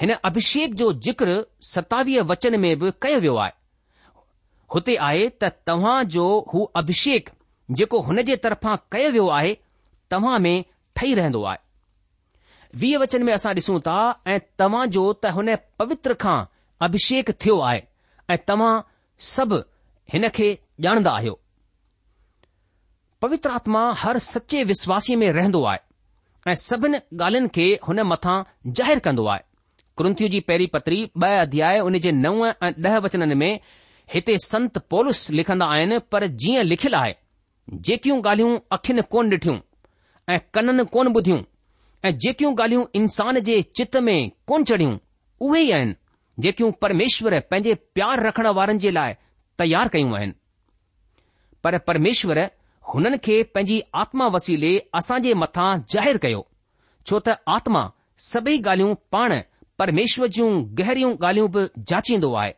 हिन 0.00 0.10
अभिषेक 0.30 0.74
जो 0.82 0.92
जिक्र 1.06 1.38
सतावीह 1.70 2.22
वचन 2.32 2.60
में 2.64 2.70
बि 2.78 2.90
कयो 3.02 3.18
वियो 3.26 3.36
आहे 3.46 3.52
हुते 4.74 4.96
आहे 5.10 5.28
त 5.42 5.82
जो 6.16 6.26
हू 6.54 6.64
अभिषेक 6.82 7.28
जेको 7.80 8.00
हुन 8.10 8.22
जे 8.32 8.36
तरफ़ां 8.48 8.76
कयो 8.92 9.10
वियो 9.18 9.28
आहे 9.38 9.56
तव्हां 10.12 10.38
में 10.46 10.54
ठही 10.96 11.14
रहंदो 11.18 11.42
आहे 11.44 11.58
वीह 12.82 12.98
वचन 13.02 13.22
में 13.28 13.32
असां 13.34 13.52
ॾिसूं 13.54 13.78
था 13.86 13.98
ऐं 14.32 14.38
तव्हां 14.62 14.86
जो 14.96 15.04
त 15.24 15.32
हुन 15.38 15.54
पवित्र 15.82 16.14
खां 16.24 16.38
अभिषेक 16.86 17.30
थियो 17.44 17.58
आहे 17.70 17.80
ऐं 18.34 18.38
तव्हां 18.50 18.72
सभु 19.32 19.56
हिन 20.14 20.28
खे 20.40 20.48
ॼाणंदा 20.88 21.10
आहियो 21.20 21.38
पवित्र 23.24 23.50
आत्मा 23.60 23.82
हर 24.02 24.18
सचे 24.28 24.62
विश्वासीअ 24.70 25.16
में 25.22 25.28
रहंदो 25.38 25.62
आहे 25.72 26.50
ऐं 26.50 26.54
सभिनी 26.66 26.98
ॻाल्हियुनि 27.16 27.48
खे 27.56 27.66
हुन 27.88 28.00
मथां 28.12 28.36
ज़ाहिरु 28.78 29.00
कंदो 29.08 29.26
आहे 29.34 29.42
क्रंथियूं 30.00 30.30
जी 30.34 30.40
पहिरीं 30.50 30.66
पत्री 30.76 30.96
ॿ 31.24 31.26
अध्याय 31.46 31.78
उन 31.88 31.98
जे 32.06 32.12
नव 32.24 32.44
ऐं 32.48 32.72
ॾह 32.88 32.98
वचननि 33.06 33.34
में 33.44 33.52
हिते 34.14 34.36
संत 34.46 34.78
पोलस 34.94 35.20
लिखंदा 35.40 35.66
आहिनि 35.76 35.98
पर 36.12 36.26
जीअं 36.44 36.64
लिखियलु 36.72 36.96
आहे 37.02 37.14
जेकियूं 37.90 38.18
ॻाल्हियूं 38.24 38.58
अखियुनि 38.78 39.02
कोन 39.14 39.30
ॾिठियूं 39.36 39.58
ऐं 40.30 40.38
कननि 40.54 40.84
कोन 40.94 41.08
ॿुधियूं 41.16 41.38
ऐं 42.04 42.16
जेकियूं 42.18 42.52
ॻाल्हियूं 42.58 42.84
इंसान 43.00 43.38
जे 43.48 43.60
चित 43.76 43.96
में 44.08 44.16
कोन 44.48 44.64
चढ़ियूं 44.70 44.96
उहे 45.46 45.60
ई 45.62 45.70
आहिनि 45.78 45.94
जेकियूं 46.42 46.70
परमेश्वर 46.82 47.38
पंहिंजे 47.50 47.74
प्यार 47.94 48.22
रखण 48.26 48.46
वारनि 48.58 48.78
जे 48.84 48.90
लाइ 48.90 49.14
तयार 49.58 49.88
कयूं 49.94 50.14
आहिनि 50.16 50.32
पर 51.64 51.78
परमेश्वर 51.90 52.40
हुननि 52.94 53.18
खे 53.28 53.42
पंहिंजी 53.54 53.82
आत्मा 54.04 54.26
वसीले 54.36 54.70
असां 55.00 55.18
जे 55.26 55.34
मथां 55.44 55.68
ज़ाहिरु 55.94 56.22
कयो 56.26 56.46
छो 57.06 57.20
त 57.26 57.36
आत्मा 57.56 57.82
सभई 58.28 58.56
ॻाल्हियूं 58.62 58.94
पाण 59.16 59.38
परमेश्वर 59.82 60.32
जूं 60.38 60.48
गहरियूं 60.80 61.12
ॻाल्हियूं 61.18 61.50
बि 61.58 61.66
जाचींदो 61.92 62.32
आहे 62.44 62.52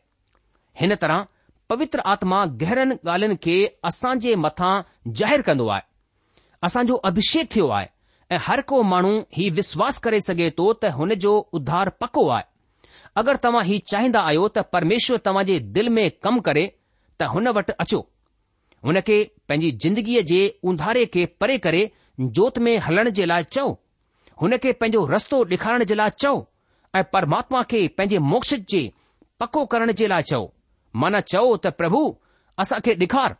हिन 0.81 0.95
तरह 1.05 1.27
पवित्र 1.73 2.07
आत्मा 2.15 2.45
गहरनि 2.65 2.99
ॻाल्हियुनि 3.17 3.37
खे 3.49 3.59
असां 3.93 4.15
जे 4.27 4.35
मथां 4.47 4.73
ज़ाहिरु 5.19 5.51
कंदो 5.51 5.69
आहे 5.77 5.93
असांजो 6.65 6.97
अभिषेक 7.05 7.51
थियो 7.55 7.67
आहे 7.77 7.87
ऐं 8.35 8.37
हर 8.43 8.61
को 8.71 8.81
माण्हू 8.93 9.11
हीउ 9.37 9.55
विश्वास 9.55 9.99
करे 10.07 10.21
सघे 10.27 10.49
थो 10.59 10.73
त 10.83 10.91
हुन 10.99 11.13
जो 11.25 11.33
उधार 11.61 11.89
पको 12.01 12.27
आहे 12.37 12.47
अगरि 13.23 13.39
तव्हां 13.45 13.65
हीउ 13.71 13.79
चाहींदा 13.93 14.21
आहियो 14.29 14.47
त 14.59 14.65
परमेश्वर 14.77 15.19
तव्हां 15.27 15.45
जे 15.51 15.59
दिलि 15.75 15.91
में 15.97 16.05
कमु 16.27 16.41
करे 16.49 16.65
त 17.23 17.29
हुन 17.35 17.49
वटि 17.61 17.73
अचो 17.87 18.01
हुन 18.89 19.01
खे 19.09 19.19
पंहिंजी 19.51 19.71
ज़िंदगीअ 19.85 20.23
जे 20.33 20.41
उंधारे 20.73 21.05
खे 21.17 21.27
परे 21.43 21.59
करे 21.69 21.83
जोति 22.39 22.61
में 22.69 22.73
हलण 22.89 23.11
जे 23.19 23.27
लाइ 23.33 23.45
चओ 23.57 23.67
हुन 24.43 24.57
खे 24.65 24.73
पंहिंजो 24.81 25.05
रस्तो 25.15 25.43
ॾेखारण 25.55 25.85
जे 25.93 25.95
लाइ 26.03 26.17
चओ 26.25 26.35
ऐं 27.01 27.05
परमात्मा 27.13 27.63
खे 27.75 27.83
पंहिंजे 27.99 28.19
मोक्ष 28.33 28.55
जे 28.75 28.83
पको 29.43 29.65
करण 29.75 29.93
जे 30.01 30.07
लाइ 30.15 30.29
चओ 30.33 30.43
माना 31.05 31.21
चओ 31.35 31.47
त 31.67 31.75
प्रभु 31.83 32.03
असांखे 32.65 32.97
ॾेखार 33.07 33.33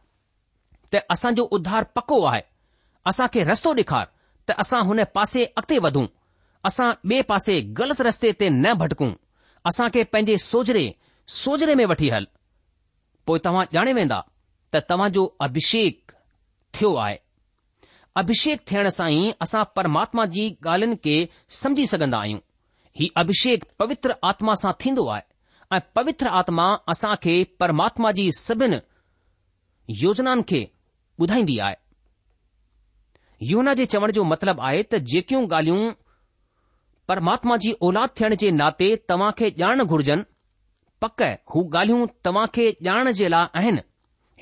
त 0.95 1.07
असांजो 1.17 1.53
उध्धार 1.59 1.93
पको 1.99 2.25
आहे 2.31 2.49
असां 3.11 3.27
खे 3.33 3.43
रस्तो 3.51 3.73
ॾेखार 3.79 4.07
त 4.49 4.51
असां 4.63 4.83
हुन 4.89 5.01
पासे 5.15 5.45
अॻिते 5.61 5.79
वधूं 5.85 6.07
असां 6.69 6.91
ॿिए 7.11 7.23
पासे 7.31 7.61
ग़लति 7.79 8.03
रस्ते 8.07 8.31
ते 8.41 8.49
न 8.49 8.73
भटकूं 8.83 9.11
असां 9.69 9.89
खे 9.95 10.05
पंहिंजे 10.13 10.37
सोजरे 10.51 10.85
सोजरे 11.41 11.75
में 11.81 11.85
वठी 11.91 12.09
हल 12.15 12.25
पोइ 13.27 13.39
तव्हां 13.45 13.65
ॼाणे 13.77 13.93
वेंदा 13.99 14.21
त 14.75 14.83
तव्हां 14.91 15.11
जो 15.17 15.25
अभिषेक 15.47 16.13
थियो 16.79 16.95
आहे 17.05 17.17
अभिषेक 18.23 18.67
थियण 18.71 18.89
सां 18.97 19.11
ई 19.19 19.31
असां 19.47 19.63
परमात्मा 19.77 20.25
जी 20.37 20.49
ॻाल्हियुनि 20.67 20.97
खे 21.05 21.17
समझी 21.61 21.87
सघंदा 21.93 22.19
आहियूं 22.25 22.41
ही 23.01 23.09
अभिषेक 23.23 23.65
पवित्र 23.83 24.15
आत्मा 24.33 24.53
सां 24.63 24.73
थींदो 24.81 25.07
आहे 25.15 25.23
ऐं 25.77 25.79
पवित्र 25.99 26.29
आत्मा 26.41 26.67
असां 26.95 27.15
खे 27.27 27.37
परमात्मा 27.61 28.11
जी 28.21 28.31
सभिनि 28.41 28.81
योजनाउनि 30.05 30.43
खे 30.53 30.63
ॿुधाईंदी 31.25 31.59
आहे 31.69 31.75
यौना 33.51 33.73
जे 33.79 33.85
चवण 33.93 34.13
जो 34.17 34.23
मतिलबु 34.33 34.63
आहे 34.67 34.83
त 34.93 34.99
जेकियूं 35.13 35.41
ॻाल्हियूं 35.47 35.81
परमात्मा 37.11 37.57
जी 37.65 37.73
औलाद 37.89 38.13
थियण 38.21 38.35
जे 38.43 38.51
नाते 38.61 38.89
तव्हां 39.13 39.31
खे 39.41 39.51
ॼाण 39.63 39.83
घुर्जन 39.95 40.23
पक 41.05 41.23
हू 41.55 41.65
ॻाल्हियूं 41.75 42.07
तव्हां 42.29 42.47
खे 42.59 42.67
ॼाण 42.89 43.11
जे 43.19 43.29
लाइ 43.35 43.47
आहिनि 43.63 43.83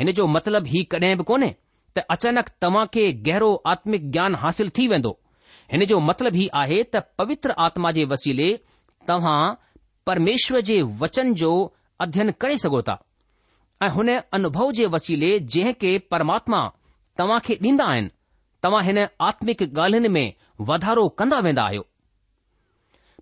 हिन 0.00 0.12
जो 0.20 0.26
मतिलबु 0.36 0.72
ही 0.74 0.84
कॾहिं 0.94 1.12
बि 1.22 1.26
कोन्हे 1.32 1.50
त 1.96 2.04
अचानक 2.16 2.52
तव्हां 2.66 2.84
खे 2.96 3.04
गहरो 3.30 3.50
आत्मिक 3.74 4.08
ज्ञान 4.18 4.38
हासिल 4.44 4.70
थी 4.78 4.86
वेंदो 4.94 5.14
हिन 5.72 5.84
जो 5.92 6.00
मतिलबु 6.12 6.42
हीउ 6.44 6.54
आहे 6.62 6.78
त 6.94 7.02
पवित्र 7.22 7.56
आत्मा 7.66 7.92
जे 7.98 8.04
वसीले 8.14 8.48
तव्हां 9.10 9.38
परमेश्वर 10.10 10.64
जे 10.72 10.76
वचन 11.04 11.34
जो 11.44 11.52
अध्ययन 12.06 12.34
करे 12.44 12.62
सघो 12.68 12.82
था 12.90 12.96
ऐं 13.86 13.92
हुन 13.98 14.16
अनुभव 14.40 14.72
जे 14.80 14.90
वसीले 14.96 15.32
जंहिं 15.56 15.74
खे 15.84 15.96
परमात्मा 16.16 16.62
तव्हां 17.20 17.38
खे 17.48 17.58
ॾींदा 17.68 17.92
आहिनि 17.94 18.18
तव्हां 18.62 18.82
हिन 18.84 18.98
आत्मिक 19.28 19.62
ॻाल्हियुनि 19.62 20.08
में 20.16 20.34
वाधारो 20.70 21.08
कंदा 21.18 21.38
वेंदा 21.46 21.62
आहियो 21.68 21.86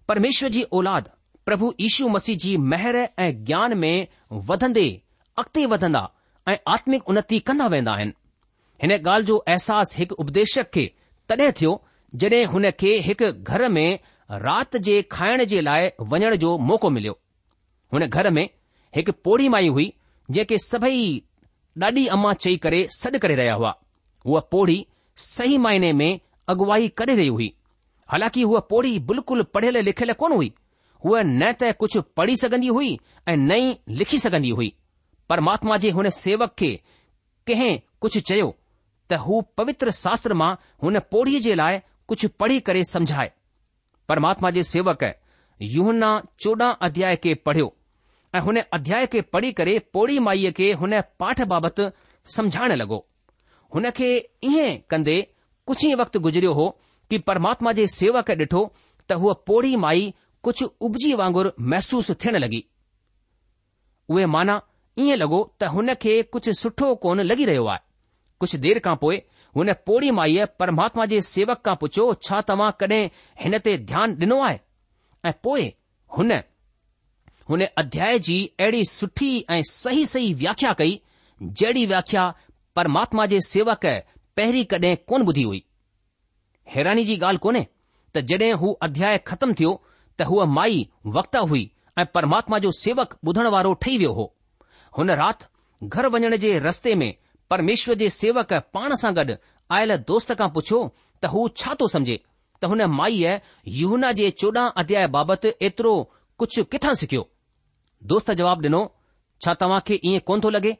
परमेश्वर 0.08 0.48
जी 0.56 0.62
औलाद 0.78 1.08
प्रभु 1.46 1.72
यीशू 1.80 2.08
मसीह 2.16 2.36
जी 2.44 2.56
महर 2.72 2.96
ऐं 3.26 3.30
ज्ञान 3.44 3.74
में 3.78 4.06
वधंदे 4.50 4.88
अॻिते 5.42 5.64
वधंदा 5.72 6.02
ऐं 6.48 6.56
आत्मिक 6.74 7.08
उन्नति 7.14 7.38
कंदा 7.50 7.66
वेंदा 7.76 7.92
आहिनि 7.92 8.12
हिन 8.82 8.92
ॻाल्हि 8.98 9.26
जो 9.30 9.36
अहसासु 9.54 9.98
हिकु 9.98 10.14
उपदेशक 10.24 10.70
खे 10.74 10.84
तॾहिं 11.28 11.50
थियो 11.60 11.72
जॾहिं 12.22 12.44
हुन 12.54 12.70
खे 12.82 12.92
हिकु 13.08 13.32
घर 13.32 13.68
में 13.78 13.88
राति 14.46 14.78
जे 14.88 15.00
खाइण 15.16 15.44
जे 15.54 15.60
लाइ 15.70 15.90
वञण 16.12 16.36
जो 16.44 16.56
मौको 16.70 16.90
मिलियो 16.98 17.18
हुन 17.92 18.06
घर 18.06 18.30
में 18.38 18.48
हिकु 18.96 19.12
पोड़ी 19.28 19.48
माई 19.56 19.68
हुई 19.78 19.92
जेके 20.38 20.58
सभई 20.68 21.02
ॾाॾी 21.84 22.06
अम्मा 22.18 22.32
चई 22.44 22.56
करे 22.66 22.86
सॾु 22.98 23.18
करे 23.26 23.34
रहिया 23.42 23.52
हुआ 23.62 23.70
उहा 24.26 24.40
पोड़ी 24.54 24.76
सही 25.22 25.56
मायने 25.58 25.92
में 25.92 26.18
अगुवाई 26.48 26.88
करे 26.98 27.14
रही 27.16 27.26
हुई 27.28 27.52
हालांकि 28.10 28.42
हुआ 28.42 28.60
पोड़ी 28.70 28.98
बिल्कुल 29.10 29.42
पढ़ियल 29.54 29.76
लिखियल 29.84 30.12
कोन 30.22 30.32
हुई 30.38 30.52
हूअ 31.04 31.20
न 31.26 31.52
त 31.60 31.72
कुझु 31.82 32.02
पढ़ी 32.18 32.36
सघंदी 32.42 32.68
हुई 32.76 32.98
ऐं 33.28 33.36
न 33.36 33.52
ई 33.66 33.76
लिखी 34.00 34.18
सघंदी 34.24 34.50
हुई 34.60 34.72
परमात्मा 35.32 35.76
जे 35.84 35.90
हुन 35.98 36.08
सेवक 36.24 36.54
खे 36.62 36.70
कंहिं 37.50 37.76
कुझु 38.04 38.20
चयो 38.30 38.48
त 39.10 39.18
हू 39.26 39.40
पवित्र 39.60 39.90
शास्त्र 40.04 40.34
मां 40.42 40.52
हुन 40.86 40.98
पोड़ीअ 41.14 41.40
जे 41.48 41.54
लाइ 41.62 41.78
कुझु 42.12 42.28
पढ़ी 42.44 42.60
करे 42.70 42.84
समझाए 42.92 43.32
परमात्मा 44.12 44.50
जे 44.58 44.62
सेवक 44.72 45.04
यूहना 45.76 46.10
चोॾहं 46.42 46.72
अध्याय 46.90 47.16
खे 47.24 47.34
पढ़ियो 47.48 47.72
ऐं 48.34 48.40
हुन 48.48 48.58
अध्याय 48.78 49.06
खे 49.14 49.20
पढ़ी 49.36 49.52
करे 49.60 49.78
पोड़ी 49.96 50.18
माईअ 50.28 50.52
खे 50.60 50.72
हुन 50.82 51.00
पाठ 51.20 51.40
बाबति 51.54 51.90
समझाइण 52.36 52.74
लॻो 52.82 53.04
हुन 53.74 53.90
खे 53.96 54.08
ईअं 54.44 54.76
कंदे 54.92 55.16
कुझु 55.70 55.88
ई 55.88 55.94
वक़्तु 56.00 56.20
गुज़रियो 56.26 56.52
हो 56.58 56.68
कि 57.10 57.18
परमात्मा 57.28 57.72
जे 57.78 57.86
सेवक 57.94 58.30
ॾिठो 58.34 58.62
त 59.08 59.12
हूअ 59.22 59.34
पोड़ी 59.50 59.74
माई 59.84 60.12
कुझु 60.46 60.66
उबजी 60.88 61.12
वांगुरु 61.20 61.50
महसूसु 61.70 62.14
थियण 62.24 62.36
लॻी 62.44 62.62
उहे 64.14 64.26
माना 64.34 64.60
ईअं 65.04 65.16
लॻो 65.22 65.42
त 65.62 65.70
हुन 65.76 65.94
खे 66.04 66.14
कुझु 66.36 66.52
सुठो 66.62 66.94
कोन 67.04 67.20
लॻी 67.30 67.44
रहियो 67.50 67.66
आहे 67.66 67.84
कुझु 68.40 68.58
देर 68.66 68.78
खां 68.84 68.96
पोइ 69.04 69.20
हुन 69.56 69.72
पोड़ी 69.86 70.10
माईअ 70.20 70.46
परमात्मा 70.62 71.06
जे 71.14 71.20
सेवक 71.34 71.62
खां 71.68 71.74
पुछियो 71.84 72.12
छा 72.26 72.40
तव्हां 72.50 72.70
कॾहिं 72.82 73.02
हिन 73.44 73.58
ते 73.68 73.76
ध्यानु 73.92 74.16
ॾिनो 74.24 74.40
आहे 74.50 74.58
ऐं 75.28 75.32
पोइ 75.48 75.72
हुन 76.18 76.32
हुन 77.52 77.62
अध्याय 77.84 78.18
जी 78.26 78.36
अहिड़ी 78.60 78.84
सुठी 78.96 79.30
ऐं 79.54 79.62
सही 79.74 80.06
सही 80.14 80.32
व्याख्या 80.44 80.72
कई 80.82 81.00
जहिड़ी 81.42 81.84
व्याख्या 81.94 82.24
परमात्मा 82.80 83.24
जे 83.30 83.38
सेवक 83.44 83.82
पहिरीं 84.36 84.64
कडहिं 84.70 84.96
कोन 85.08 85.22
ॿुधी 85.30 85.42
हुई 85.46 85.58
हैरानी 86.74 87.02
जी 87.08 87.16
ॻाल्हि 87.26 87.38
कोन्हे 87.46 87.62
त 88.16 88.20
जॾहिं 88.30 88.52
हू 88.60 88.70
अध्याय 88.88 89.18
ख़तमु 89.30 89.54
थियो 89.58 89.72
त 90.20 90.26
हूअ 90.28 90.44
माई 90.58 90.78
वक्ता 91.16 91.38
हुई 91.50 91.64
ऐं 91.98 92.06
परमात्मा 92.14 92.58
जो 92.66 92.70
सेवक 92.78 93.16
ॿुधण 93.28 93.46
वारो 93.56 93.72
ठही 93.82 93.98
वियो 94.02 94.12
हो 94.20 94.24
हुन 94.98 95.10
राति 95.20 95.88
घर 95.96 96.08
वञण 96.16 96.36
जे 96.46 96.52
रस्ते 96.68 96.94
में 97.02 97.10
परमेश्वर 97.54 97.94
जे 98.04 98.08
सेवक 98.16 98.52
पाण 98.78 98.94
सां 99.04 99.12
गॾु 99.20 99.36
आयल 99.80 99.94
दोस्त 100.14 100.32
खां 100.40 100.48
पुछियो 100.56 100.80
त 101.20 101.34
हू 101.36 101.46
छा 101.62 101.74
थो 101.84 101.88
समझे 101.98 102.16
त 102.18 102.72
हुन 102.74 102.84
माईअ 103.00 103.36
यहूना 103.82 104.12
जे 104.24 104.30
चोॾहं 104.44 104.66
अध्याय 104.84 105.06
बाबति 105.20 105.54
एतिरो 105.72 105.94
कुझु 106.44 106.64
किथां 106.76 106.94
सिखियो 107.04 107.28
दोस्त 108.14 108.34
जवाब 108.42 108.66
डि॒नो 108.68 108.82
छा 109.44 109.58
तव्हां 109.64 109.80
खे 109.90 110.00
ईअं 110.12 110.26
कोन 110.32 110.46
थो 110.48 110.56
लॻे 110.58 110.76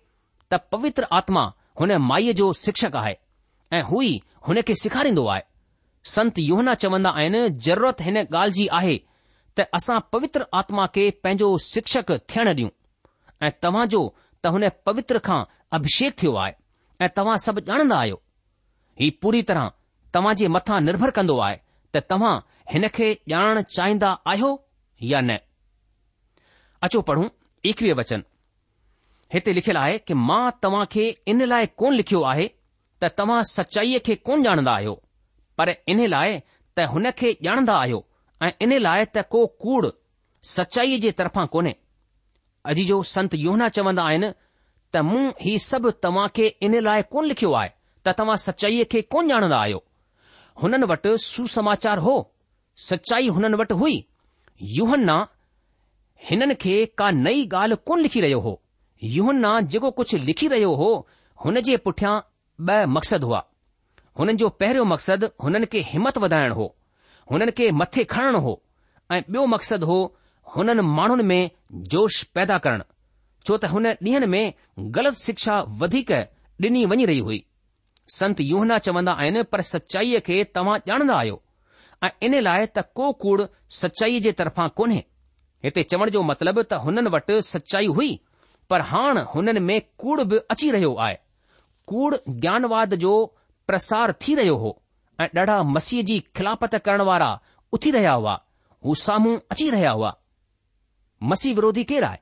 त 0.52 0.66
पवित्र 0.76 1.14
आत्मा 1.22 1.50
हुन 1.78 1.92
माईअ 2.08 2.32
जो 2.36 2.52
शिक्षक 2.62 2.96
आहे 2.96 3.14
ऐं 3.76 3.82
हू 3.88 4.00
ई 4.02 4.14
हुन 4.46 4.60
खे 4.68 4.74
सेखारींदो 4.82 5.26
आहे 5.32 5.42
संत 6.10 6.38
योहना 6.38 6.74
चवंदा 6.82 7.10
आहिनि 7.20 7.40
ज़रूरत 7.66 8.00
हिन 8.06 8.16
ॻाल्हि 8.22 8.52
जी 8.58 8.66
आहे 8.78 8.96
त 9.58 9.62
असां 9.74 9.98
पवित्र 10.12 10.44
आत्मा 10.60 10.86
खे 10.94 11.08
पंहिंजो 11.24 11.56
शिक्षक 11.66 12.12
थियण 12.28 12.48
ॾियूं 12.52 12.68
ऐं 13.46 13.50
तव्हां 13.62 13.86
जो 13.94 14.02
त 14.42 14.46
हुन 14.54 14.64
पवित्र 14.86 15.18
खां 15.24 15.42
अभिषेक 15.78 16.18
थियो 16.20 16.34
आहे 16.44 16.52
ऐं 17.04 17.08
तव्हां 17.16 17.36
सभु 17.46 17.60
ॼाणंदा 17.70 17.98
आहियो 17.98 18.20
ही 19.00 19.10
पूरी 19.22 19.42
तरह 19.48 19.68
तव्हां 20.14 20.34
जे 20.42 20.46
मथां 20.56 20.80
निर्भर 20.88 21.10
कंदो 21.18 21.38
आहे 21.46 21.56
त 21.94 22.02
तव्हां 22.10 22.38
हिन 22.72 22.86
खे 22.94 23.14
ॼाणणु 23.36 23.62
चाहींदा 23.76 24.14
आहियो 24.32 24.56
या 25.12 25.20
न 25.30 25.36
अचो 26.86 27.00
पढ़ूं 27.10 27.24
एकवीह 27.70 27.94
वचन 27.98 28.22
हिते 29.32 29.52
लिखियलु 29.52 29.80
आहे 29.80 29.98
की 30.08 30.14
मां 30.28 30.44
तव्हां 30.62 30.84
खे 30.92 31.02
इन 31.32 31.42
लाइ 31.52 31.66
कोन 31.80 31.92
लिखियो 31.94 32.22
आहे 32.32 32.46
त 33.02 33.10
तव्हां 33.18 33.42
सचाईअ 33.50 33.98
खे 34.06 34.14
कोन 34.28 34.42
ॼाणंदा 34.46 34.72
आहियो 34.78 34.94
पर 35.58 35.68
इन 35.92 36.00
लाइ 36.14 36.32
त 36.78 36.86
हुन 36.94 37.10
खे 37.20 37.30
ॼाणंदा 37.46 37.74
आहियो 37.82 38.00
ऐं 38.46 38.50
इन 38.64 38.72
लाइ 38.86 39.04
त 39.16 39.22
को 39.34 39.44
कूड़ 39.64 39.86
सचाईअ 40.54 40.98
जे 41.04 41.10
तरफ़ां 41.18 41.46
कोन्हे 41.56 41.72
अॼु 42.72 42.84
जो 42.90 43.02
संत 43.14 43.34
योहना 43.46 43.68
चवंदा 43.76 44.04
आहिनि 44.12 44.30
त 44.94 45.02
मूं 45.10 45.22
ही 45.44 45.54
सभु 45.66 45.90
तव्हां 46.06 46.26
खे 46.38 46.46
इन 46.68 46.78
लाइ 46.88 47.02
कोन 47.14 47.26
लिखियो 47.32 47.52
आहे 47.60 47.68
त 48.06 48.14
तव्हां 48.22 48.36
सचाईअ 48.46 48.84
खे 48.94 49.02
कोन 49.14 49.30
ॼाणंदा 49.36 49.60
आहियो 49.66 49.82
हुननि 50.62 50.86
वटि 50.94 51.16
सुसमाचार 51.28 51.98
हो 52.08 52.16
सचाई 52.88 53.28
हुननि 53.36 53.56
वटि 53.62 53.74
हुई 53.84 54.02
योहना 54.78 55.16
हिननि 56.30 56.54
खे 56.66 56.74
का 57.02 57.10
नई 57.26 57.46
ॻाल्हि 57.60 57.80
कोन 57.90 58.00
लिखी 58.06 58.20
रहियो 58.26 58.40
हो 58.48 58.60
युन्ना 59.02 59.50
जेको 59.72 59.90
कुझु 59.98 60.18
लिखी 60.18 60.48
रहियो 60.48 60.74
हो 60.78 60.88
हुन 61.44 61.60
जे 61.68 61.76
पुठियां 61.84 62.14
ॿ 62.72 62.86
मक़सदु 62.96 63.26
हुआ 63.26 63.38
हुननि 64.18 64.32
जो 64.42 64.48
पहिरियों 64.62 64.84
मक़सदु 64.86 65.26
हुननि 65.44 65.66
खे 65.74 65.80
हिमत 65.90 66.18
वधाइण 66.24 66.52
हो 66.58 66.64
हुननि 67.30 67.52
खे 67.60 67.70
मथे 67.82 68.04
खणणु 68.12 68.40
हो 68.46 68.52
ऐं 69.12 69.20
ॿियो 69.22 69.44
मक़सदु 69.52 69.86
हो 69.90 69.96
हुननि 70.56 70.82
माण्हुनि 70.98 71.22
में 71.30 71.50
जोश 71.94 72.22
पैदा 72.36 72.58
करणु 72.66 72.84
छो 73.46 73.56
त 73.56 73.70
हुन 73.74 73.86
ॾींहनि 73.92 74.26
में 74.34 74.52
ग़लति 74.96 75.22
शिक्षा 75.24 75.58
वधीक 75.82 76.10
ॾिनी 76.64 76.84
वञी 76.92 77.04
रही 77.10 77.18
हुई 77.28 77.44
संत 78.18 78.40
यूहना 78.50 78.78
चवंदा 78.88 79.12
आहिनि 79.22 79.42
पर 79.52 79.62
सचाईअ 79.72 80.20
खे 80.26 80.42
तव्हां 80.56 80.78
ॼाणंदा 80.92 81.16
आहियो 81.22 81.42
ऐं 82.04 82.10
इन 82.28 82.40
लाइ 82.48 82.66
त 82.76 82.84
को 83.00 83.12
कूड़ 83.24 83.40
सचाईअ 83.82 84.20
जे 84.28 84.32
तरफ़ां 84.42 84.68
कोन्हे 84.82 85.02
हिते 85.64 85.82
चवण 85.94 86.10
जो 86.18 86.22
मतिलबु 86.32 86.62
त 86.74 86.82
हुननि 86.86 87.14
वटि 87.16 87.40
सचाई 87.54 87.94
हुई 88.00 88.10
पर 88.70 88.80
हाणे 88.90 89.20
हुननि 89.34 89.60
में 89.68 89.80
कूड़ 90.00 90.20
बि 90.30 90.36
अची 90.54 90.70
रहियो 90.70 90.94
आहे 91.06 91.16
कूड़ 91.92 92.14
ज्ञानवाद 92.42 92.94
जो 93.04 93.12
प्रसार 93.70 94.12
थी 94.22 94.34
रहियो 94.40 94.56
हो 94.64 94.70
ऐं 95.22 95.28
ॾाढा 95.40 95.56
मसीह 95.76 96.02
जी 96.10 96.18
खिलापत 96.36 96.74
करण 96.84 97.00
वारा 97.08 97.30
उथी 97.76 97.90
रहिया 97.96 98.12
हुआ 98.20 98.34
हू 98.84 98.94
साम्हूं 99.02 99.38
अची 99.54 99.68
रहिया 99.74 99.90
हुआ 99.96 100.12
मसीह 101.32 101.54
विरोधी 101.54 101.84
केरु 101.90 102.06
आहे 102.06 102.18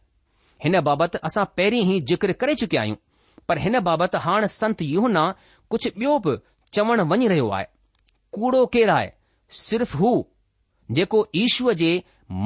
हिन 0.64 0.80
बाबति 0.88 1.18
असां 1.30 1.44
पहिरीं 1.56 1.82
ई 1.96 2.00
ज़िक्र 2.12 2.32
करे 2.42 2.54
चुकिया 2.62 2.80
आहियूं 2.82 2.96
पर 3.48 3.58
हिन 3.66 3.78
बाबति 3.90 4.18
हाणे 4.26 4.48
संत 4.58 4.82
यूहना 4.94 5.22
कुझु 5.74 5.90
ॿियो 6.00 6.18
बि 6.26 6.36
चवण 6.78 7.00
वञी 7.12 7.28
रहियो 7.34 7.48
आहे 7.58 7.66
कूड़ो 8.38 8.64
केरु 8.76 8.92
आहे 8.94 9.12
सिर्फ़ 9.64 9.96
हू 10.00 10.10
जेको 10.98 11.26
ईश्वर 11.44 11.74
जे 11.84 11.92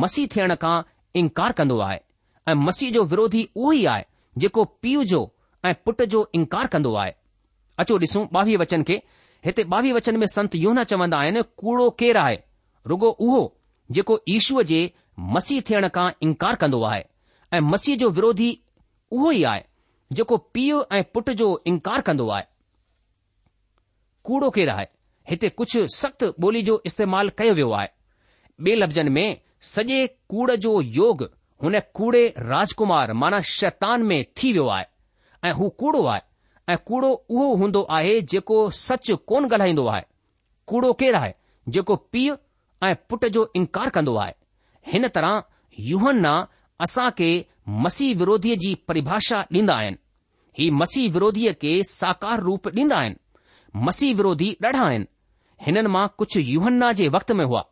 मसीह 0.03 0.29
थियण 0.37 0.55
खां 0.67 0.77
इनकार 1.23 1.53
कंदो 1.61 1.79
आहे 1.89 2.01
ऐं 2.49 2.55
मसीह 2.59 2.91
जो 2.93 3.03
विरोधी 3.11 3.43
उहो 3.57 3.73
ई 3.73 3.85
आहे 3.91 4.05
जेको 4.45 4.65
पीउ 4.83 5.03
जो 5.11 5.21
ऐं 5.67 5.75
पुट 5.85 6.03
जो 6.15 6.23
इनकार 6.39 6.67
कंदो 6.75 6.95
आहे 7.03 7.13
अचो 7.83 7.99
ॾिसूं 8.07 8.25
ॿावीह 8.39 8.59
वचन 8.61 8.83
खे 8.89 8.95
हिते 9.45 9.63
ॿावीह 9.75 9.95
वचन 9.95 10.17
में 10.19 10.27
संत 10.33 10.55
यो 10.55 10.73
न 10.73 10.85
चवंदा 10.93 11.19
आहिनि 11.21 11.43
कूड़ो 11.63 11.89
केरु 12.03 12.21
आहे 12.23 12.39
रुॻो 12.93 13.09
उहो 13.27 13.43
जेको 13.99 14.19
ईशूअ 14.37 14.63
जे 14.73 14.81
मसीह 15.37 15.61
थियण 15.71 15.89
खां 15.97 16.09
इनकार 16.27 16.55
कंदो 16.65 16.83
आहे 16.91 17.05
ऐं 17.57 17.61
मसीह 17.73 17.97
जो 18.03 18.11
विरोधी 18.19 18.51
उहो 19.19 19.31
ई 19.33 19.43
आहे 19.53 19.65
जेको 20.21 20.37
पीउ 20.57 20.83
ऐं 20.99 21.03
पुट 21.15 21.31
जो 21.43 21.49
इनकार 21.75 22.01
कंदो 22.11 22.29
आहे 22.39 22.45
कूड़ो 24.29 24.51
केरु 24.59 24.73
आहे 24.77 24.87
हिते 25.31 25.49
कुझु 25.63 25.87
सख़्तु 25.99 26.27
ॿोली 26.43 26.63
जो 26.71 26.83
इस्तेमालु 26.93 27.31
कयो 27.43 27.55
वियो 27.61 27.71
आहे 27.81 27.89
बे॒ 28.67 28.75
लफ़्ज़नि 28.85 29.11
में 29.19 29.27
सॼे 29.75 29.99
कूड़ 30.35 30.51
जो 30.67 30.73
हुन 31.63 31.79
कूड़े 31.95 32.23
राजकुमार 32.39 33.13
माना 33.13 33.41
शैतान 33.49 34.03
में 34.07 34.25
थी 34.37 34.53
वियो 34.53 34.67
आहे 34.77 34.85
ऐं 35.49 35.53
हू 35.59 35.69
कूड़ो 35.81 36.05
आहे 36.13 36.21
ऐं 36.73 36.77
कूड़ो 36.87 37.09
उहो 37.31 37.55
हूंदो 37.57 37.83
आहे 37.99 38.21
जेको 38.33 38.57
सच 38.79 39.11
कोन 39.29 39.47
ॻाल्हाईंदो 39.53 39.87
आहे 39.93 40.03
कूड़ो 40.73 40.93
केरु 41.03 41.19
आहे 41.19 41.33
जेको 41.77 41.97
पीउ 42.13 42.35
ऐं 42.87 42.95
पुट 43.11 43.25
जो 43.37 43.51
इनकार 43.57 43.91
कंदो 43.97 44.17
आहे 44.25 44.35
हिन 44.93 45.09
तरह 45.17 45.43
युहन्ना 45.91 46.35
असां 46.87 47.11
खे 47.19 47.31
मसीह 47.87 48.15
विरोधीअ 48.23 48.57
जी 48.65 48.75
परिभाषा 48.89 49.45
ॾींदा 49.59 49.75
आहिनि 49.83 49.97
ही 50.59 50.71
मसीह 50.83 51.11
विरोधीअ 51.19 51.53
खे 51.63 51.75
साकार 51.93 52.41
रूप 52.49 52.69
ॾींदा 52.79 52.99
आहिनि 52.99 53.83
मसीह 53.89 54.15
विरोधी 54.15 54.51
ॾाढा 54.67 54.83
आहिनि 54.87 55.07
हिननि 55.67 55.89
मां 55.99 56.07
कुझु 56.19 56.41
युहन्ना 56.51 56.93
जे 57.03 57.09
वक़्त 57.19 57.33
में 57.39 57.45
हुआ 57.45 57.65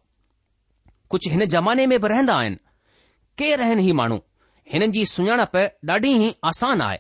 कुझु 1.11 1.31
हिन 1.31 1.45
ज़माने 1.57 1.87
में 1.95 2.01
बि 2.01 2.09
रहंदा 2.15 2.35
आहिनि 2.43 2.57
केर 3.41 3.61
आहिनि 3.65 3.83
ही 3.85 3.93
माण्हू 3.99 4.17
हिननि 4.73 4.87
जी 4.95 5.05
सुञाणप 5.11 5.57
ॾाढी 5.89 6.09
ई 6.25 6.31
आसान 6.49 6.81
आहे 6.87 6.99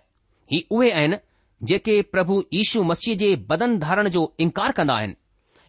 ही 0.52 0.60
उहे 0.76 0.90
आहिनि 0.98 1.16
जेके 1.70 1.96
प्रभु 2.12 2.36
यीशू 2.56 2.82
मसीह 2.90 3.14
जे 3.22 3.28
बदन 3.50 3.76
धारण 3.82 4.08
जो 4.14 4.22
इनकार 4.44 4.72
कंदा 4.78 4.94
आहिनि 5.00 5.14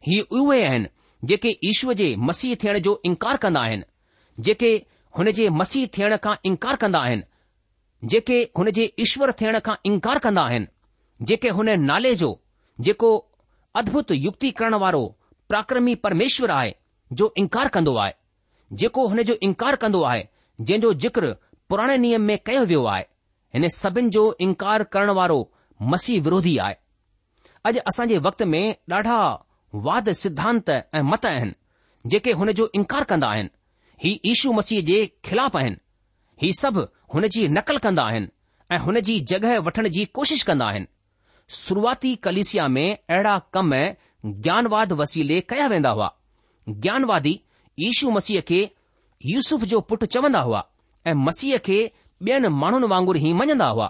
ही 0.08 0.20
उहे 0.38 0.62
आहिनि 0.68 0.88
जेके 1.32 1.52
ईश्वर 1.72 1.94
जे 2.02 2.08
मसीह 2.30 2.56
थियण 2.64 2.80
जो 2.88 2.94
इनकार 3.10 3.38
कंदा 3.46 3.64
आहिनि 3.66 4.44
जेके 4.48 4.72
हुन 5.18 5.32
जे 5.42 5.50
मसीह 5.62 5.88
थियण 5.98 6.16
खां 6.24 6.36
इनकार 6.52 6.76
कंदा 6.86 7.00
आहिनि 7.08 8.08
जेके 8.14 8.40
हुन 8.58 8.72
जे 8.80 8.86
ईश्वर 9.08 9.32
थियण 9.42 9.60
खां 9.68 9.76
इनकार 9.92 10.20
कंदा 10.28 10.46
आहिनि 10.52 11.28
जेके 11.32 11.50
हुन 11.62 11.70
नाले 11.92 12.16
जो 12.24 12.32
जेको 12.86 13.12
अद्भुत 13.82 14.12
युक्ति 14.28 14.52
करण 14.62 14.76
वारो 14.88 15.04
परक्रमी 15.54 15.96
परमेश्वर 16.08 16.52
आहे 16.62 16.74
जो 17.20 17.34
इनकार 17.44 17.68
कंदो 17.78 17.96
आहे 18.06 18.14
जेको 18.84 19.08
हुन 19.14 19.24
जो 19.32 19.38
इनकार 19.50 19.76
कंदो 19.84 20.02
आहे 20.14 20.28
जंहिंजो 20.60 20.94
ज़िक्र 20.94 21.36
पुराणे 21.70 21.98
नियम 21.98 22.22
में 22.30 22.38
कयो 22.46 22.66
वियो 22.66 22.84
आहे 22.94 23.04
हिन 23.54 23.68
सभिनि 23.76 24.10
जो 24.16 24.24
इनकार 24.42 24.84
करण 24.94 25.10
वारो 25.16 25.40
मसीह 25.92 26.22
विरोधी 26.26 26.58
आहे 26.66 26.76
अॼु 27.70 27.80
असां 27.92 28.08
जे 28.12 28.18
वक़्त 28.28 28.44
में 28.54 28.64
ॾाढा 28.94 29.16
वाद 29.88 30.10
सिद्धांत 30.24 30.70
ऐं 30.70 31.02
मत 31.12 31.26
आहिनि 31.32 31.54
जेके 32.14 32.32
हुन 32.42 32.52
जो 32.60 32.70
इनकार 32.80 33.04
कंदा 33.12 33.28
आहिनि 33.36 33.50
ही 34.04 34.14
ईशू 34.34 34.52
मसीह 34.60 34.82
जे 34.90 35.00
ख़िलाफ़ 35.26 35.58
आहिनि 35.58 35.78
ही 36.42 36.52
सभु 36.60 36.86
हुन 37.14 37.28
जी 37.36 37.48
नकल 37.58 37.78
कंदा 37.86 38.04
आहिनि 38.12 38.28
ऐं 38.76 38.80
हुन 38.88 39.00
जी 39.08 39.20
जॻहि 39.32 39.58
वठण 39.68 39.88
जी 39.98 40.06
कोशिश 40.20 40.44
कंदा 40.50 40.66
आहिनि 40.70 40.88
शुरूआती 41.60 42.16
कलिसिया 42.28 42.68
में 42.78 42.88
अहिड़ा 42.94 43.38
कम 43.54 43.72
ज्ञानवाद 44.26 44.94
वसीले 45.04 45.40
कया 45.54 45.68
वेंदा 45.76 45.90
हुआ 46.00 46.10
ज्ञानवादी 46.70 47.40
ईशू 47.90 48.10
मसीह 48.20 48.42
खे 48.48 48.64
यूसुफ़ 49.30 49.64
जो 49.72 49.80
पुटु 49.90 50.06
चवंदा 50.14 50.40
हुआ 50.42 50.64
ऐं 51.08 51.14
मसीह 51.26 51.58
खे 51.66 51.80
ॿियनि 52.28 52.48
माण्हुनि 52.62 52.88
वांगुरु 52.94 53.20
ई 53.20 53.34
मञंदा 53.40 53.68
हुआ 53.74 53.90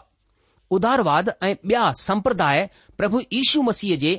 उदारवाद 0.78 1.30
ऐं 1.44 1.54
ॿिया 1.56 1.84
संप्रदाय 2.02 2.66
प्रभु 2.98 3.20
यीशू 3.34 3.62
मसीह 3.70 3.98
जे 4.04 4.14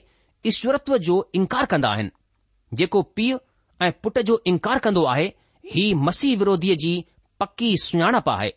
ईश्वरत्व 0.51 0.96
जो 1.07 1.16
इनकार 1.38 1.66
कंदा 1.72 1.90
आहिनि 1.96 2.77
जेको 2.81 3.03
पीउ 3.18 3.38
ऐं 3.87 3.90
पुट 4.03 4.18
जो 4.31 4.40
इनकार 4.53 4.79
कंदो 4.87 5.05
आहे 5.12 5.27
ही 5.75 5.85
मसीह 6.09 6.37
विरोधीअ 6.42 6.77
जी 6.85 6.92
पकी 7.40 7.70
सुञाणप 7.85 8.29
आहे 8.37 8.51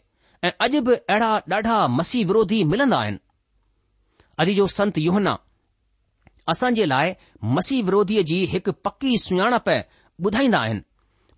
ऐं 0.47 0.51
अॼु 0.67 0.81
बि 0.89 0.95
अहिड़ा 0.97 1.29
ॾाढा 1.55 1.79
मसीह 1.99 2.25
विरोधी 2.31 2.63
मिलंदा 2.73 2.97
आहिनि 2.97 3.19
अॼु 4.45 4.53
जो 4.61 4.67
संत 4.77 4.99
असां 6.53 6.73
जे 6.79 6.85
लाइ 6.89 7.13
मसीह 7.59 7.83
विरोधीअ 7.85 8.23
जी 8.31 8.41
हिकु 8.55 8.71
पकी 8.89 9.17
सुञाणप 9.27 9.69
ॿुधाईंदा 10.25 10.59
आहिनि 10.65 10.81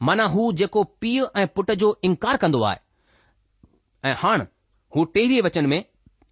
माना 0.04 0.24
हू 0.34 0.52
जेको 0.60 0.84
पीउ 1.02 1.26
ऐं 1.40 1.48
पुट 1.56 1.72
जो 1.84 1.98
इनकार 2.06 2.38
कंदो 2.38 2.62
आहे 2.64 2.78
ऐं 4.10 4.14
हाणे 4.24 4.44
हू 4.96 5.04
टेवीह 5.14 5.42
वचन 5.46 5.66
में 5.70 5.84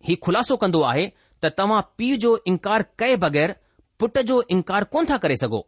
ही 0.08 0.16
खुलासो 0.24 0.56
कंदो 0.64 0.82
आहे 0.92 1.08
त 1.44 1.52
तव्हां 1.58 1.82
पीउ 1.98 2.16
जो 2.26 2.38
इनकार 2.48 2.84
कए 3.00 3.16
बगैर 3.26 3.56
पुट 4.00 4.18
जो 4.32 4.44
इनकार 4.52 4.84
कोन 4.96 5.06
था 5.10 5.18
करे 5.26 5.38
सघो 5.42 5.62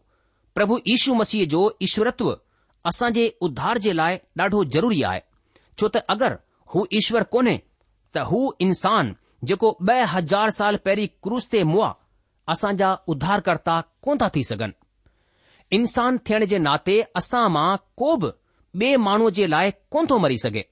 प्रभु 0.56 0.80
ईशू 0.96 1.14
मसीह 1.16 1.46
जो 1.54 1.70
ईश्वरत्व 1.88 2.30
असांजे 2.90 3.26
उध्धार 3.48 3.78
जे 3.86 3.94
लाइ 3.94 4.18
ॾाढो 4.40 4.64
ज़रूरी 4.76 5.02
आहे 5.10 5.20
छो 5.80 5.88
त 5.96 6.06
अगर 6.16 6.36
हू 6.76 6.86
ईश्वर 7.00 7.24
कोन्हे 7.36 7.58
त 8.16 8.26
हू 8.32 8.40
इंसान 8.68 9.14
जेको 9.50 9.76
ब 9.82 9.92
हज़ार 10.14 10.50
साल 10.60 10.76
पहिरीं 10.86 11.08
क्रूज़ 11.24 11.46
ते 11.52 11.64
मुआ 11.74 11.94
असांजा 12.54 12.96
उध्धार 13.16 13.44
कोन 13.48 14.18
था 14.22 14.30
थी 14.36 14.44
सघनि 14.50 14.74
इंसान 15.74 16.18
थियण 16.28 16.46
जे 16.52 16.58
नाते 16.66 16.96
असां 17.20 17.44
मां 17.56 17.72
को 18.02 18.16
बि 18.24 18.30
ॿिए 18.82 18.98
माण्हूअ 19.06 19.30
जे 19.40 19.46
लाइ 19.54 19.72
कोन 19.92 20.08
थो 20.10 20.18
मरी 20.26 20.38
सघे 20.44 20.64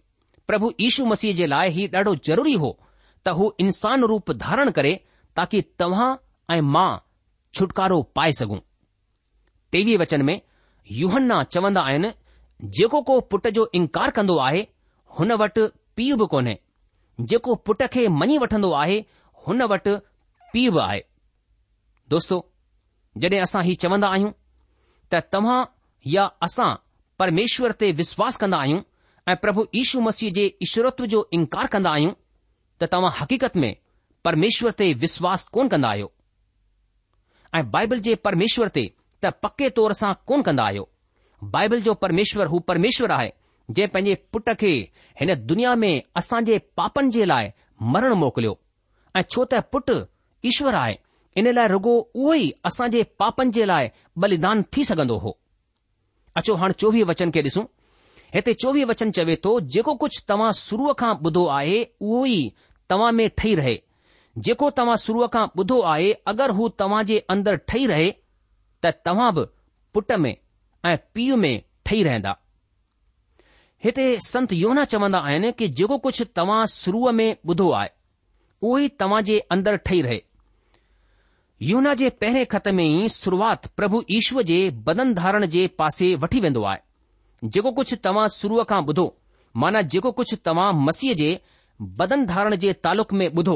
प्रभु 0.48 0.72
यीशू 0.82 1.06
मसीह 1.06 1.34
जे 1.40 1.46
लाइ 1.54 1.70
ही 1.78 1.88
ॾाढो 1.96 2.14
ज़रूरी 2.28 2.54
हो 2.64 2.70
त 3.26 3.30
हू 3.40 3.50
इंसान 3.64 4.04
रूप 4.12 4.32
धारण 4.46 4.70
करे 4.78 4.94
ताकी 5.36 5.62
तव्हां 5.80 6.10
ऐं 6.56 6.62
मां 6.76 6.88
छुटकारो 7.60 8.02
पाए 8.20 8.32
सघूं 8.40 8.60
टेवीह 9.72 9.98
वचन 10.02 10.22
में 10.30 10.40
यूहन्ना 11.02 11.44
चवंदा 11.56 11.82
आहिनि 11.90 12.12
जेको 12.80 13.02
को 13.10 13.20
पुट 13.34 13.48
जो 13.58 13.70
इनकार 13.82 14.12
कंदो 14.20 14.38
आहे 14.48 14.66
हुन 15.20 15.32
वटि 15.42 15.66
पीउ 16.00 16.18
बि 16.22 16.26
कोन्हे 16.36 16.58
जेको 17.32 17.56
पुट 17.68 17.84
खे 17.96 18.08
मञी 18.22 18.38
वठंदो 18.46 18.72
आहे 18.84 19.04
हुन 19.48 19.62
वटि 19.74 19.98
पीउ 20.54 20.72
बि 20.78 20.80
आहे 20.88 21.04
दोस्तो 22.14 22.40
जॾहिं 23.24 23.40
असां 23.48 23.64
हीउ 23.66 23.82
चवंदा 23.86 24.08
आहियूं 24.18 24.32
त 25.14 25.20
तव्हां 25.34 25.64
या 26.14 26.28
असां 26.46 26.74
परमेश्वर 27.20 27.72
ते 27.82 27.92
विश्वास 27.98 28.38
कंदा 28.44 28.58
आहियूं 28.62 28.82
ऐं 29.32 29.36
प्रभु 29.44 29.64
यीशू 29.76 30.02
मसीह 30.02 30.32
जे 30.38 30.46
ईश्वरत्व 30.66 31.06
जो 31.14 31.20
इनकार 31.38 31.66
कंदा 31.76 31.92
आहियूं 31.98 32.12
त 32.12 32.84
तव्हां 32.94 33.12
हक़ीक़त 33.22 33.56
में 33.64 33.74
परमेश्वर 34.26 34.72
ते 34.80 34.92
विश्वास 35.04 35.46
कोन 35.56 35.68
कंदा 35.74 35.90
आहियो 35.90 36.12
ऐं 37.58 37.70
बाइबल 37.76 38.00
जे 38.08 38.16
परमेश्वर 38.28 38.68
ते 38.78 38.86
त 39.24 39.32
पके 39.46 39.70
तौर 39.80 39.94
सां 40.02 40.14
कोन 40.32 40.42
कंदा 40.50 40.66
आहियो 40.72 40.90
बाइबल 41.56 41.82
जो 41.88 41.94
परमेश्वर 42.06 42.48
हू 42.54 42.60
परमेश्वर 42.72 43.12
आहे 43.20 43.32
जंहिं 43.72 43.88
पंहिंजे 43.94 44.16
पुट 44.34 44.50
खे 44.64 44.74
हिन 45.22 45.34
दुनिया 45.52 45.76
में 45.84 45.94
असांजे 46.22 46.58
पापनि 46.80 47.10
जे 47.18 47.26
लाइ 47.32 47.50
मरण 47.96 48.14
मोकिलियो 48.26 48.58
ऐं 49.16 49.22
छो 49.36 49.46
त 49.54 49.60
पुटु 49.76 50.00
ईश्वर 50.52 50.76
आहे 50.84 50.98
इन 51.38 51.48
लाइ 51.56 51.68
रुगो 51.68 51.94
उहो 52.00 52.34
ई 52.44 52.52
असां 52.68 52.88
जे 52.92 53.00
पापनि 53.22 53.52
जे 53.56 53.66
लाइ 53.72 53.90
बलिदान 54.26 54.62
थी 54.76 54.84
सघंदो 54.90 55.18
हो 55.24 55.34
अचो 56.42 56.54
हाणे 56.62 56.74
चोवीह 56.84 57.06
वचन 57.10 57.32
खे 57.36 57.42
ॾिसूं 57.48 57.66
हिते 58.36 58.54
चोवीह 58.64 58.86
वचन 58.92 59.12
चवे 59.18 59.36
थो 59.46 59.52
जेको 59.74 59.96
कुझु 60.04 60.22
तव्हां 60.30 60.52
शुरूअ 60.60 60.94
खां 61.02 61.14
ॿुधो 61.30 61.46
आहे 61.58 61.78
उहो 62.02 62.26
ई 62.26 62.40
तव्हां 62.90 63.12
में 63.18 63.28
ठही 63.38 63.54
रहे 63.60 63.76
जेको 64.46 64.70
तव्हां 64.80 64.96
शुरूअ 65.06 65.28
खां 65.34 65.46
ॿुधो 65.62 65.80
आहे 65.94 66.12
अगरि 66.32 66.54
हू 66.60 66.70
तव्हां 66.82 67.04
जे 67.12 67.18
अंदरि 67.36 67.58
ठही 67.72 67.86
रहे 67.92 68.10
त 68.84 68.94
तव्हां 69.06 69.30
बि 69.38 69.46
पुट 69.94 70.12
में 70.26 70.34
ऐं 70.92 70.98
पीउ 71.16 71.36
में 71.44 71.54
ठही 71.86 72.04
रहंदा 72.08 72.36
हिते 73.86 74.06
संत 74.28 74.54
योना 74.64 74.84
चवंदा 74.94 75.20
आहिनि 75.30 75.52
कि 75.60 75.68
जेको 75.80 75.98
कुझु 76.08 76.26
तव्हां 76.40 76.62
शुरूअ 76.80 77.12
में 77.22 77.28
ॿुधो 77.52 77.70
आहे 77.82 77.90
उहो 78.62 78.78
ई 78.86 78.88
तव्हां 79.04 79.24
जे 79.32 79.40
अंदरि 79.58 79.78
ठही 79.90 80.02
रहे 80.10 80.22
यूना 81.62 81.94
जे 82.00 82.10
पहिरें 82.22 82.46
खत 82.52 82.68
में 82.78 82.84
ई 82.84 83.08
सुरूआति 83.10 83.70
प्रभु 83.78 84.04
ईश्वर 84.12 84.44
जे 84.44 84.70
बदन 84.86 85.14
धारण 85.14 85.46
जे 85.54 85.68
पासे 85.80 86.14
वठी 86.24 86.40
वेंदो 86.46 86.64
आहे 86.72 87.48
जेको 87.54 87.72
कुझु 87.78 87.96
तव्हां 88.08 88.28
शुरुअ 88.38 88.64
खां 88.72 88.80
ॿुधो 88.92 89.06
माना 89.64 89.82
जेको 89.94 90.12
कुझु 90.18 90.36
तव्हां 90.46 90.74
मसीह 90.88 91.14
जे 91.22 91.30
बदन 92.02 92.26
धारण 92.32 92.56
जे 92.66 92.74
तालुक़ 92.86 93.14
में 93.22 93.28
ॿुधो 93.28 93.56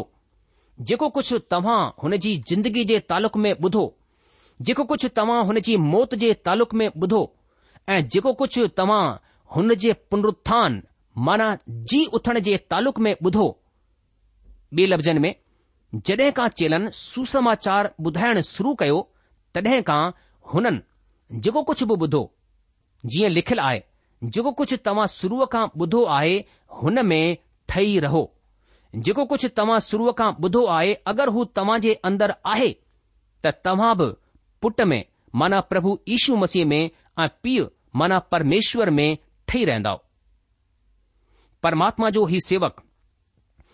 जेको 0.91 1.09
कुझु 1.17 1.37
तव्हां 1.51 1.79
हुन 2.03 2.15
जी 2.25 2.35
जिंदगी 2.49 2.83
जे 2.93 2.99
तालुक़ 3.11 3.37
में 3.45 3.51
ॿुधो 3.53 3.83
जेको 4.67 4.83
कुझु 4.91 5.07
तव्हां 5.19 5.43
हुन 5.47 5.59
जी 5.67 5.75
मौत 5.91 6.15
जे 6.23 6.33
तालुक़ 6.45 6.75
में 6.81 6.87
ॿुधो 6.87 7.21
ऐं 7.89 7.99
जेको 8.15 8.33
कुझु 8.43 8.67
तव्हां 8.77 9.03
हुन 9.55 9.75
जे 9.83 9.93
पुनरु्थान 10.11 10.81
माना 11.27 11.49
जी 11.69 12.05
उथण 12.15 12.39
जे 12.49 12.57
तालुक़ 12.73 12.99
में 13.09 13.13
ॿुधो 13.21 13.47
लफ़्ज़नि 14.79 15.19
में 15.19 15.33
जॾहिं 15.95 16.31
खां 16.37 16.47
चेलन 16.59 16.87
सुसमाचार 16.95 17.89
ॿुधाइण 18.05 18.39
शुरू 18.47 18.73
कयो 18.79 18.97
तॾहिं 19.55 19.81
खां 19.85 20.01
हुननि 20.53 20.79
जेको 21.45 21.61
कुझु 21.69 21.85
बि 21.91 21.95
ॿुधो 22.05 22.19
जीअं 23.11 23.29
लिखियलु 23.37 23.61
आहे 23.63 23.81
जेको 24.35 24.51
कुझु 24.59 24.77
तव्हां 24.87 25.07
शुरूअ 25.19 25.45
खां 25.53 25.65
ॿुधो 25.83 26.01
आहे 26.17 26.35
हुन 26.81 27.05
में 27.11 27.37
ठही 27.69 27.99
रहो 28.05 28.21
जेको 29.07 29.25
कुझु 29.31 29.49
तव्हां 29.61 29.79
शुरूअ 29.89 30.13
खां 30.19 30.29
ॿुधो 30.47 30.61
आहे 30.77 30.93
अगरि 31.13 31.31
हू 31.39 31.45
तव्हां 31.59 31.77
जे 31.85 31.93
अंदरि 32.09 32.35
आहे 32.53 32.69
त 33.43 33.53
तव्हां 33.65 33.93
बि 34.01 34.07
पुट 34.61 34.81
में 34.91 35.01
माना 35.41 35.59
प्रभु 35.71 35.97
ईशू 36.17 36.35
मसीह 36.43 36.65
में 36.73 36.81
ऐं 36.83 37.27
पीउ 37.43 37.65
माना 38.01 38.19
परमेश्वर 38.35 38.89
में 38.99 39.07
ठही 39.47 39.63
रहंदव 39.71 39.99
परमात्मा 41.63 42.09
जो 42.19 42.25
ही 42.33 42.39
सेवक 42.49 42.81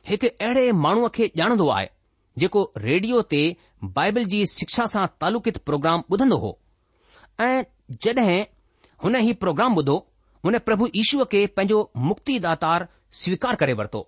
हिकु 0.10 0.28
अहिड़े 0.48 0.66
माण्हूअ 0.88 1.10
खे 1.18 1.30
ॼाणंदो 1.44 1.68
आहे 1.80 1.90
जेको 2.42 2.62
रेडियो 2.84 3.22
ते 3.34 3.40
बाइबल 3.98 4.26
जी 4.34 4.40
शिक्षा 4.52 4.86
सां 4.94 5.04
तालुकित 5.24 5.58
प्रोग्राम 5.68 6.02
ॿुधंदो 6.16 6.38
हो 6.40 6.50
ऐं 7.42 7.64
जड॒हिं 8.06 8.42
हुन 9.04 9.16
ही 9.28 9.34
प्रोग्राम 9.44 9.78
ॿुधो 9.82 9.96
हुन 10.46 10.58
प्रभु 10.66 10.88
ईश्व 11.04 11.24
खे 11.34 11.46
पंहिंजो 11.58 11.78
मुक्तिदातार 12.12 12.88
स्वीकार 13.22 13.56
करे 13.64 13.74
वरितो 13.82 14.02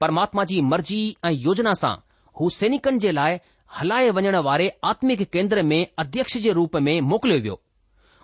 परमात्मा 0.00 0.44
जी 0.52 0.60
मर्ज़ी 0.70 1.00
ऐं 1.24 1.32
योजना 1.46 1.72
सां 1.82 1.92
हू 2.40 2.48
सैनिकनि 2.60 2.98
जे 3.04 3.10
लाइ 3.18 3.38
हलाए 3.80 4.08
वञण 4.20 4.36
वारे 4.48 4.70
आत्मिक 4.92 5.22
केंद्र 5.36 5.62
में 5.72 5.78
अध्यक्ष 6.04 6.36
जे 6.46 6.52
रूप 6.60 6.76
में 6.88 6.94
मोकिलियो 7.10 7.40
वियो 7.46 7.60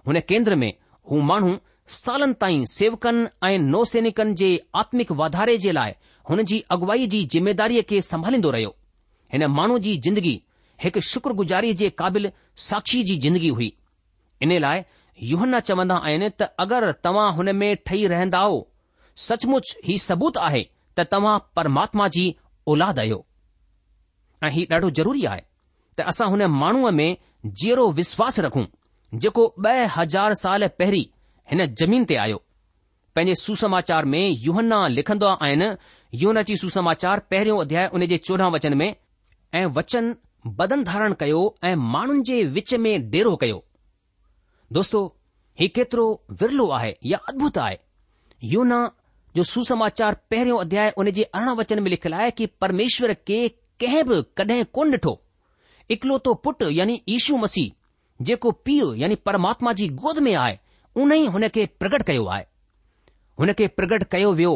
हुन 0.06 0.20
केंद्र 0.32 0.56
में 0.62 0.72
हू 1.10 1.20
माण्हू 1.32 1.52
सालनि 2.00 2.34
ताईं 2.44 2.64
सेवकनि 2.74 3.28
ऐं 3.50 3.58
नौसैनिकनि 3.68 4.34
जे 4.42 4.50
आत्मिक 4.84 5.12
वाधारे 5.22 5.56
जे 5.66 5.72
लाइ 5.80 5.94
हुन 6.30 6.42
जी 6.52 6.62
अगुवाई 6.78 7.06
जी 7.16 7.24
जिमेदारीअ 7.36 7.82
खे 7.92 8.00
संभालींदो 8.12 8.50
रहियो 8.58 8.77
हिन 9.32 9.44
माण्हू 9.56 9.78
जी 9.86 9.96
जिंदगी 10.06 10.36
हिकु 10.82 11.00
शुक्रगुज़ारी 11.10 11.72
जे 11.78 11.88
क़ाबिल 12.00 12.30
साक्षी 12.68 13.02
जी 13.08 13.16
जिंदगी 13.24 13.48
हुई 13.56 13.72
इन 14.42 14.52
लाइ 14.64 14.82
युहन्न 15.30 15.60
चवंदा 15.68 15.94
आहिनि 16.08 16.28
त 16.40 16.48
अगरि 16.64 16.92
तव्हां 17.06 17.26
हुन 17.38 17.52
में 17.62 17.68
ठही 17.88 18.06
रहंदाओ 18.12 18.58
सचमुच 19.28 19.74
ही 19.88 19.98
सबूत 20.08 20.38
आहे 20.48 20.62
त 20.98 21.06
तव्हां 21.14 21.34
परमात्मा 21.58 22.06
जी 22.16 22.24
औलाद 22.74 22.98
आहियो 23.02 23.18
ऐं 24.46 24.50
हीउ 24.56 24.74
ॾाढो 24.74 24.90
ज़रूरी 25.00 25.24
आहे 25.32 25.42
त 25.98 26.06
असां 26.12 26.28
हुन 26.36 26.42
माण्हूअ 26.60 26.90
में 27.00 27.08
जहिड़ो 27.46 27.90
विश्वास 28.00 28.40
रखूं 28.46 28.64
जेको 29.24 29.44
ॿ 29.66 29.86
हज़ार 29.96 30.34
साल 30.44 30.66
पहिरीं 30.80 31.04
हिन 31.52 31.64
जमीन 31.82 32.04
ते 32.08 32.14
आयो 32.24 32.38
पंहिंजे 33.18 33.34
सुसमाचार 33.42 34.04
में 34.14 34.22
यूहना 34.46 34.80
लिखंदा 34.96 35.30
आहिनि 35.48 35.70
योन 36.24 36.42
जी 36.50 36.56
सुसमाचार 36.64 37.20
पहिरियों 37.34 37.60
अध्याय 37.66 37.90
उन 38.00 38.06
जे 38.14 38.18
चोॾहं 38.28 38.50
वचन 38.56 38.76
में 38.82 38.88
ऐं 39.54 39.64
वचन 39.76 40.14
बदन 40.56 40.82
धारण 40.84 41.12
कयो 41.20 41.38
ऐं 41.64 41.74
माण्हुनि 41.92 42.22
जे 42.26 42.42
विच 42.56 42.72
में 42.84 42.92
डेरो 43.10 43.34
कयो 43.42 43.62
दोस्तो 44.72 45.00
ही 45.60 45.66
केतिरो 45.76 46.06
विरलो 46.40 46.68
आहे 46.78 46.92
या 47.10 47.18
अद्भुत 47.28 47.58
आहे 47.58 47.76
यूना, 48.52 48.80
जो 49.36 49.42
सुसमाचार 49.44 50.16
पहिरियों 50.30 50.58
अध्याय 50.60 50.90
उन 50.98 51.10
जे 51.10 51.22
अरिड़हं 51.22 51.56
वचन 51.56 51.82
में 51.82 51.90
लिखल 51.90 52.14
आहे 52.14 52.30
कि 52.30 52.46
परमेश्वर 52.60 53.12
के 53.26 53.48
कंहिं 53.82 54.04
बि 54.08 54.22
कडहिं 54.36 54.64
कोन 54.74 54.90
ॾिठो 54.92 55.18
इकलोतो 55.90 56.34
पुटु 56.44 56.68
यानी 56.70 57.00
ईशू 57.16 57.36
मसीह 57.44 58.24
जेको 58.28 58.50
पीउ 58.64 58.92
यानी 59.02 59.14
परमात्मा 59.28 59.72
जी 59.80 59.88
गोद 60.02 60.18
में 60.26 60.34
आहे 60.34 60.56
उन 61.02 61.12
ई 61.12 61.26
हुन 61.36 61.48
खे 61.54 61.66
प्रगट 61.80 62.02
कयो 62.06 62.24
आहे 62.34 62.44
हुन 63.40 63.52
खे 63.58 63.66
प्रगट 63.80 64.04
कयो 64.14 64.32
वियो 64.40 64.54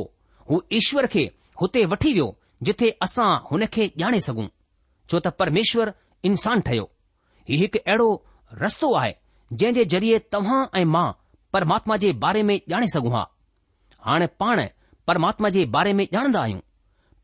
हू 0.50 0.62
ईश्वर 0.80 1.06
खे 1.16 1.30
हुते 1.60 1.84
वठी 1.94 2.12
वियो 2.12 2.34
जिथे 2.70 2.90
असां 3.08 3.30
हुन 3.50 3.66
खे 3.76 3.90
ॼाणे 4.02 4.20
सघूं 4.28 4.46
छो 5.10 5.18
त 5.20 5.28
परमेश्वर 5.42 5.92
इंसान 6.28 6.60
ठहियो 6.66 6.84
हीउ 7.48 7.58
हिकु 7.62 7.78
अहिड़ो 7.92 8.08
रस्तो 8.64 8.92
आहे 9.00 9.14
जंहिं 9.62 9.74
जे 9.78 9.84
ज़रिए 9.96 10.18
तव्हां 10.34 10.60
ऐं 10.80 10.84
मां 10.96 11.06
परमात्मा 11.56 11.96
जे 12.04 12.12
बारे 12.24 12.42
में 12.50 12.54
ॼाणे 12.72 12.86
सघूं 12.96 13.12
हा 13.14 13.22
हाणे 14.10 14.26
पाण 14.42 14.64
परमात्मा 15.10 15.48
जे 15.56 15.64
बारे 15.76 15.92
में 16.00 16.04
ॼाणंदा 16.06 16.40
आहियूं 16.42 16.60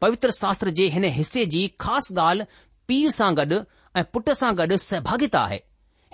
पवित्र 0.04 0.30
शास्त्र 0.40 0.70
जे 0.80 0.88
हिन 0.96 1.04
हिसे 1.18 1.44
जी 1.54 1.62
ख़ासि 1.84 2.16
ॻाल्हि 2.24 2.46
पीउ 2.90 3.10
सां 3.18 3.30
गॾु 3.40 3.60
ऐं 4.00 4.04
पुट 4.16 4.30
सां 4.40 4.52
गॾु 4.62 4.76
सहभागिता 4.88 5.40
आहे 5.48 5.60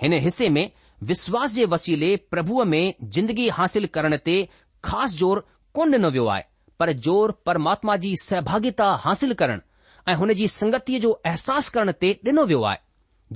हिन 0.03 0.13
हिसे 0.27 0.49
में 0.57 0.65
विश्वास 1.11 1.53
जे 1.59 1.65
वसीले 1.73 2.15
प्रभुअ 2.33 2.65
में 2.73 2.83
जिंदगी 3.17 3.47
हासिल 3.59 3.85
करण 3.97 4.15
ते 4.29 4.37
ख़ासि 4.89 5.17
ज़ोर 5.21 5.43
कोन 5.79 5.93
ॾिनो 5.97 6.09
वियो 6.17 6.25
आहे 6.35 6.43
पर 6.79 6.91
जोर 7.07 7.31
परमात्मा 7.49 7.95
जी 8.05 8.15
सहभागिता 8.23 8.85
हासिल 9.07 9.33
करणु 9.41 9.61
ऐं 10.07 10.13
हुन 10.15 10.33
जी 10.39 10.47
संगतीअ 10.53 10.99
जो 11.03 11.11
अहसासु 11.25 11.71
करण 11.75 11.91
ते 12.01 12.09
ॾिनो 12.27 12.43
वियो 12.49 12.61
आहे 12.63 12.77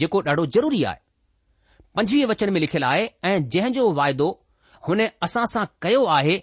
जेको 0.01 0.17
ॾाढो 0.29 0.43
ज़रूरी 0.55 0.82
आहे 0.84 0.99
पंजवीह 1.97 2.25
वचन 2.32 2.49
में 2.53 2.60
लिखियलु 2.63 2.86
आहे 2.89 3.05
ऐं 3.29 3.38
जंहिं 3.53 3.71
जो 3.77 3.86
वाइदो 3.99 4.27
हुन 4.88 4.99
असां 5.27 5.45
सां 5.53 5.63
कयो 5.86 6.03
आहे 6.17 6.36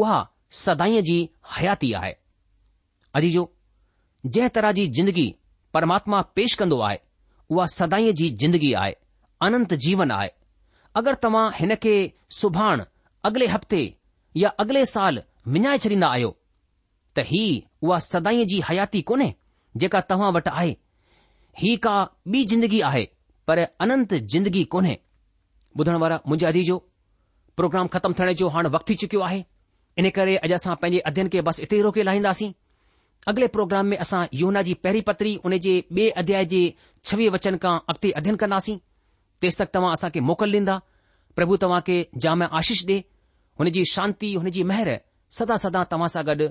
उहा 0.00 0.18
सदाईअ 0.64 1.00
जी 1.08 1.16
हयाती 1.56 1.90
आहे 2.00 2.12
अजीजो 3.20 3.44
जंहिं 4.34 4.48
तरह 4.58 4.72
जी 4.78 4.86
जिंदगी 4.98 5.26
परमात्मा 5.76 6.20
पेश 6.38 6.54
कंदो 6.62 6.78
आहे 6.90 6.98
उहा 7.56 7.66
सदाईअ 7.74 8.12
जी 8.22 8.28
जिंदगी 8.44 8.72
आहे 8.82 8.94
अनंत 9.48 9.74
जीवन 9.86 10.10
आहे 10.18 10.28
अगरि 11.02 11.16
तव्हां 11.26 11.44
हिन 11.58 11.74
खे 11.86 11.96
सुभाणे 12.40 12.88
अॻिले 13.30 13.46
हफ़्ते 13.56 13.82
या 14.44 14.48
अॻिले 14.66 14.84
साल 14.96 15.22
विञाए 15.56 15.78
छॾींदा 15.86 16.08
आहियो 16.16 16.30
त 17.16 17.22
ही 17.30 17.44
उहा 17.86 17.98
सदाई 18.04 18.44
जी 18.50 18.60
हयाती 18.68 19.00
कोन्हे 19.08 19.30
जेका 19.82 20.00
तव्हां 20.10 20.30
वटि 20.36 20.50
आहे 20.58 20.72
ही 21.62 21.74
का 21.84 21.94
ॿी 22.34 22.44
जिंदगी 22.52 22.80
आहे 22.88 23.04
पर 23.48 23.60
अनंत 23.84 24.14
जिंदगी 24.34 24.64
कोन्हे 24.74 24.96
ॿुधण 25.80 25.96
वारा 26.02 26.16
मुंहिंजे 26.26 26.46
अदीजो 26.52 26.76
प्रोग्राम 27.56 27.86
ख़तमु 27.94 28.14
थियण 28.18 28.32
जो 28.40 28.48
हाणे 28.54 28.68
वक़्तु 28.74 28.88
थी 28.92 28.94
चुकियो 29.02 29.20
आहे 29.28 29.40
इन 30.00 30.08
करे 30.18 30.36
अॼु 30.46 30.54
असां 30.60 30.74
पंहिंजे 30.82 30.98
अध्ययन 31.10 31.28
खे 31.34 31.40
बसि 31.48 31.62
इते 31.66 31.76
ई 31.78 31.82
रोके 31.86 32.02
लाहींदासीं 32.08 32.50
अॻिले 33.32 33.46
प्रोग्राम 33.56 33.86
में 33.92 33.96
असां 34.04 34.22
योना 34.40 34.62
जी 34.68 34.74
पहिरीं 34.86 35.02
पत्री 35.10 35.34
उन 35.48 35.56
जे 35.66 35.74
ॿिए 35.92 36.08
अध्याय 36.22 36.44
जे 36.54 36.62
छवीह 37.10 37.30
वचन 37.36 37.56
खां 37.64 37.74
अॻिते 37.92 38.10
अध्ययन 38.20 38.36
कंदासीं 38.44 38.76
तेसि 39.44 39.60
तक 39.62 39.74
तव्हां 39.76 39.92
असांखे 39.98 40.20
मोकल 40.30 40.52
ॾींदा 40.58 40.76
प्रभु 41.40 41.56
तव्हां 41.66 41.80
खे 41.90 41.96
जाम 42.26 42.42
आशीष 42.62 42.84
ॾे 42.92 42.98
हुन 43.60 43.70
जी 43.78 43.84
शांती 43.94 44.34
हुन 44.34 44.50
जी 44.58 44.62
महिर 44.72 44.90
सदा 45.40 45.56
सदा 45.66 45.84
तव्हां 45.94 46.08
सां 46.16 46.24
गॾु 46.32 46.50